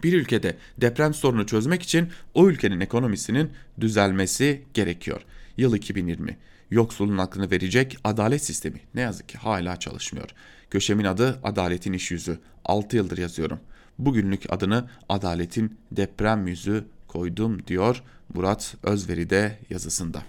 Bir 0.02 0.12
ülkede 0.12 0.56
deprem 0.80 1.14
sorunu 1.14 1.46
çözmek 1.46 1.82
için 1.82 2.08
o 2.34 2.48
ülkenin 2.48 2.80
ekonomisinin 2.80 3.50
düzelmesi 3.80 4.62
gerekiyor. 4.74 5.20
Yıl 5.56 5.74
2020. 5.74 6.36
Yoksulun 6.70 7.18
aklını 7.18 7.50
verecek 7.50 7.98
adalet 8.04 8.44
sistemi 8.44 8.80
ne 8.94 9.00
yazık 9.00 9.28
ki 9.28 9.38
hala 9.38 9.76
çalışmıyor. 9.76 10.30
Köşemin 10.70 11.04
adı 11.04 11.40
Adaletin 11.42 11.92
İş 11.92 12.10
Yüzü. 12.10 12.38
6 12.64 12.96
yıldır 12.96 13.18
yazıyorum. 13.18 13.60
Bugünlük 13.98 14.52
adını 14.52 14.88
Adaletin 15.08 15.78
Deprem 15.92 16.46
Yüzü 16.46 16.84
koydum 17.08 17.66
diyor 17.66 18.02
Murat 18.34 18.74
Özveri 18.82 19.30
de 19.30 19.58
yazısında. 19.70 20.22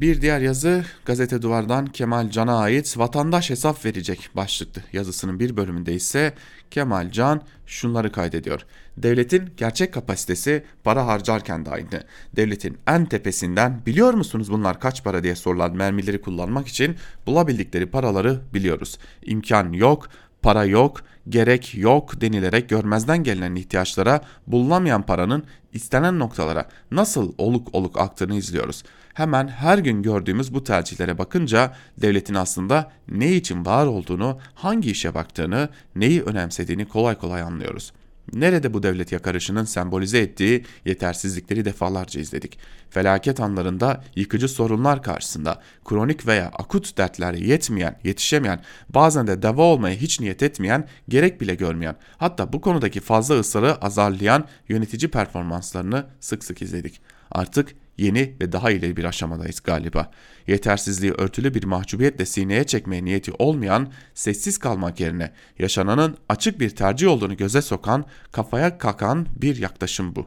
Bir 0.00 0.20
diğer 0.20 0.40
yazı 0.40 0.84
gazete 1.04 1.42
duvardan 1.42 1.86
Kemal 1.86 2.30
Can'a 2.30 2.58
ait 2.58 2.98
vatandaş 2.98 3.50
hesap 3.50 3.84
verecek 3.84 4.30
başlıklı 4.34 4.82
yazısının 4.92 5.40
bir 5.40 5.56
bölümünde 5.56 5.94
ise 5.94 6.34
Kemal 6.70 7.10
Can 7.10 7.42
şunları 7.66 8.12
kaydediyor. 8.12 8.60
Devletin 8.96 9.50
gerçek 9.56 9.94
kapasitesi 9.94 10.64
para 10.84 11.06
harcarken 11.06 11.66
de 11.66 11.70
aynı. 11.70 12.04
Devletin 12.36 12.78
en 12.86 13.06
tepesinden 13.06 13.82
biliyor 13.86 14.14
musunuz 14.14 14.52
bunlar 14.52 14.80
kaç 14.80 15.04
para 15.04 15.22
diye 15.22 15.34
sorulan 15.34 15.76
mermileri 15.76 16.20
kullanmak 16.20 16.68
için 16.68 16.96
bulabildikleri 17.26 17.86
paraları 17.86 18.40
biliyoruz. 18.54 18.98
İmkan 19.22 19.72
yok, 19.72 20.08
para 20.42 20.64
yok, 20.64 21.04
gerek 21.28 21.74
yok 21.74 22.20
denilerek 22.20 22.68
görmezden 22.68 23.24
gelinen 23.24 23.54
ihtiyaçlara 23.54 24.20
bulunamayan 24.46 25.02
paranın 25.02 25.44
istenen 25.72 26.18
noktalara 26.18 26.68
nasıl 26.90 27.32
oluk 27.38 27.74
oluk 27.74 28.00
aktığını 28.00 28.34
izliyoruz. 28.34 28.82
Hemen 29.14 29.48
her 29.48 29.78
gün 29.78 30.02
gördüğümüz 30.02 30.54
bu 30.54 30.64
tercihlere 30.64 31.18
bakınca 31.18 31.72
devletin 31.98 32.34
aslında 32.34 32.92
ne 33.08 33.32
için 33.32 33.66
var 33.66 33.86
olduğunu, 33.86 34.38
hangi 34.54 34.90
işe 34.90 35.14
baktığını, 35.14 35.68
neyi 35.96 36.22
önemsediğini 36.22 36.88
kolay 36.88 37.14
kolay 37.14 37.42
anlıyoruz.'' 37.42 38.05
Nerede 38.32 38.74
bu 38.74 38.82
devlet 38.82 39.12
yakarışının 39.12 39.64
sembolize 39.64 40.18
ettiği 40.18 40.64
yetersizlikleri 40.84 41.64
defalarca 41.64 42.20
izledik. 42.20 42.58
Felaket 42.90 43.40
anlarında 43.40 44.04
yıkıcı 44.16 44.48
sorunlar 44.48 45.02
karşısında 45.02 45.62
kronik 45.84 46.26
veya 46.26 46.46
akut 46.46 46.98
dertlere 46.98 47.38
yetmeyen, 47.38 48.00
yetişemeyen, 48.04 48.62
bazen 48.88 49.26
de 49.26 49.42
deva 49.42 49.62
olmaya 49.62 49.96
hiç 49.96 50.20
niyet 50.20 50.42
etmeyen, 50.42 50.88
gerek 51.08 51.40
bile 51.40 51.54
görmeyen, 51.54 51.96
hatta 52.18 52.52
bu 52.52 52.60
konudaki 52.60 53.00
fazla 53.00 53.38
ısrarı 53.38 53.74
azarlayan 53.84 54.44
yönetici 54.68 55.10
performanslarını 55.10 56.06
sık 56.20 56.44
sık 56.44 56.62
izledik. 56.62 57.00
Artık 57.30 57.74
yeni 57.98 58.36
ve 58.40 58.52
daha 58.52 58.70
ileri 58.70 58.96
bir 58.96 59.04
aşamadayız 59.04 59.60
galiba. 59.60 60.10
Yetersizliği 60.46 61.12
örtülü 61.12 61.54
bir 61.54 61.64
mahcubiyetle 61.64 62.26
sineye 62.26 62.64
çekmeye 62.64 63.04
niyeti 63.04 63.32
olmayan, 63.38 63.92
sessiz 64.14 64.58
kalmak 64.58 65.00
yerine 65.00 65.32
yaşananın 65.58 66.16
açık 66.28 66.60
bir 66.60 66.70
tercih 66.70 67.08
olduğunu 67.08 67.36
göze 67.36 67.62
sokan, 67.62 68.04
kafaya 68.32 68.78
kakan 68.78 69.26
bir 69.36 69.56
yaklaşım 69.56 70.16
bu. 70.16 70.26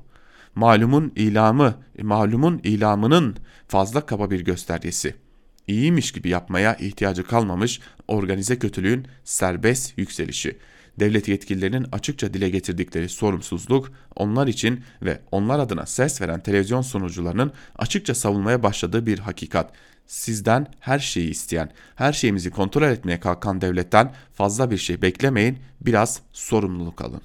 Malumun 0.55 1.13
ilamı, 1.15 1.75
malumun 2.01 2.59
ilamının 2.63 3.35
fazla 3.67 4.05
kaba 4.05 4.31
bir 4.31 4.39
göstergesi. 4.39 5.15
İyiymiş 5.67 6.11
gibi 6.11 6.29
yapmaya 6.29 6.75
ihtiyacı 6.75 7.23
kalmamış 7.23 7.79
organize 8.07 8.59
kötülüğün 8.59 9.07
serbest 9.23 9.97
yükselişi 9.97 10.57
devlet 10.99 11.27
yetkililerinin 11.27 11.87
açıkça 11.91 12.33
dile 12.33 12.49
getirdikleri 12.49 13.09
sorumsuzluk 13.09 13.91
onlar 14.15 14.47
için 14.47 14.83
ve 15.01 15.19
onlar 15.31 15.59
adına 15.59 15.85
ses 15.85 16.21
veren 16.21 16.39
televizyon 16.39 16.81
sunucularının 16.81 17.51
açıkça 17.77 18.15
savunmaya 18.15 18.63
başladığı 18.63 19.05
bir 19.05 19.19
hakikat. 19.19 19.71
Sizden 20.07 20.67
her 20.79 20.99
şeyi 20.99 21.29
isteyen, 21.29 21.71
her 21.95 22.13
şeyimizi 22.13 22.49
kontrol 22.49 22.83
etmeye 22.83 23.19
kalkan 23.19 23.61
devletten 23.61 24.13
fazla 24.33 24.71
bir 24.71 24.77
şey 24.77 25.01
beklemeyin, 25.01 25.59
biraz 25.81 26.21
sorumluluk 26.33 27.01
alın. 27.01 27.21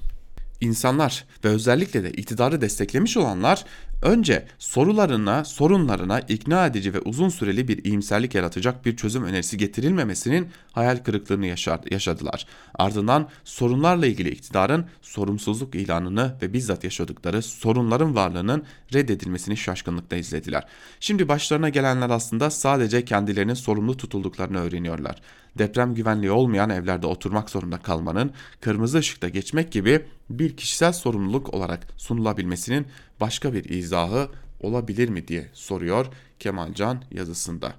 insanlar 0.60 1.24
ve 1.44 1.48
özellikle 1.48 2.02
de 2.02 2.10
iktidarı 2.10 2.60
desteklemiş 2.60 3.16
olanlar 3.16 3.64
önce 4.04 4.46
sorularına, 4.58 5.44
sorunlarına 5.44 6.20
ikna 6.20 6.66
edici 6.66 6.94
ve 6.94 7.00
uzun 7.00 7.28
süreli 7.28 7.68
bir 7.68 7.84
iyimserlik 7.84 8.34
yaratacak 8.34 8.86
bir 8.86 8.96
çözüm 8.96 9.24
önerisi 9.24 9.56
getirilmemesinin 9.56 10.48
hayal 10.72 10.96
kırıklığını 10.96 11.46
yaşadılar. 11.90 12.46
Ardından 12.74 13.28
sorunlarla 13.44 14.06
ilgili 14.06 14.28
iktidarın 14.28 14.86
sorumsuzluk 15.02 15.74
ilanını 15.74 16.34
ve 16.42 16.52
bizzat 16.52 16.84
yaşadıkları 16.84 17.42
sorunların 17.42 18.14
varlığının 18.14 18.64
reddedilmesini 18.94 19.56
şaşkınlıkla 19.56 20.16
izlediler. 20.16 20.64
Şimdi 21.00 21.28
başlarına 21.28 21.68
gelenler 21.68 22.10
aslında 22.10 22.50
sadece 22.50 23.04
kendilerinin 23.04 23.54
sorumlu 23.54 23.96
tutulduklarını 23.96 24.58
öğreniyorlar 24.58 25.20
deprem 25.58 25.94
güvenliği 25.94 26.30
olmayan 26.30 26.70
evlerde 26.70 27.06
oturmak 27.06 27.50
zorunda 27.50 27.78
kalmanın 27.78 28.32
kırmızı 28.60 28.98
ışıkta 28.98 29.28
geçmek 29.28 29.72
gibi 29.72 30.06
bir 30.30 30.56
kişisel 30.56 30.92
sorumluluk 30.92 31.54
olarak 31.54 31.86
sunulabilmesinin 31.96 32.86
başka 33.20 33.54
bir 33.54 33.64
izahı 33.64 34.28
olabilir 34.60 35.08
mi 35.08 35.28
diye 35.28 35.50
soruyor 35.52 36.06
Kemalcan 36.38 37.02
yazısında. 37.10 37.74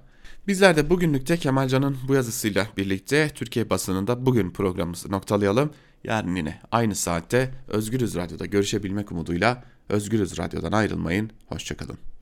Bizler 0.48 0.76
de 0.76 0.90
bugünlükte 0.90 1.36
Kemalcan'ın 1.36 1.96
bu 2.08 2.14
yazısıyla 2.14 2.66
birlikte 2.76 3.30
Türkiye 3.34 3.70
basınında 3.70 4.26
bugün 4.26 4.50
programımızı 4.50 5.12
noktalayalım. 5.12 5.70
Yarın 6.04 6.36
yine 6.36 6.60
aynı 6.72 6.94
saatte 6.94 7.54
Özgürüz 7.68 8.14
Radyo'da 8.14 8.46
görüşebilmek 8.46 9.12
umuduyla 9.12 9.64
Özgürüz 9.88 10.38
Radyo'dan 10.38 10.72
ayrılmayın. 10.72 11.30
Hoşçakalın. 11.46 12.05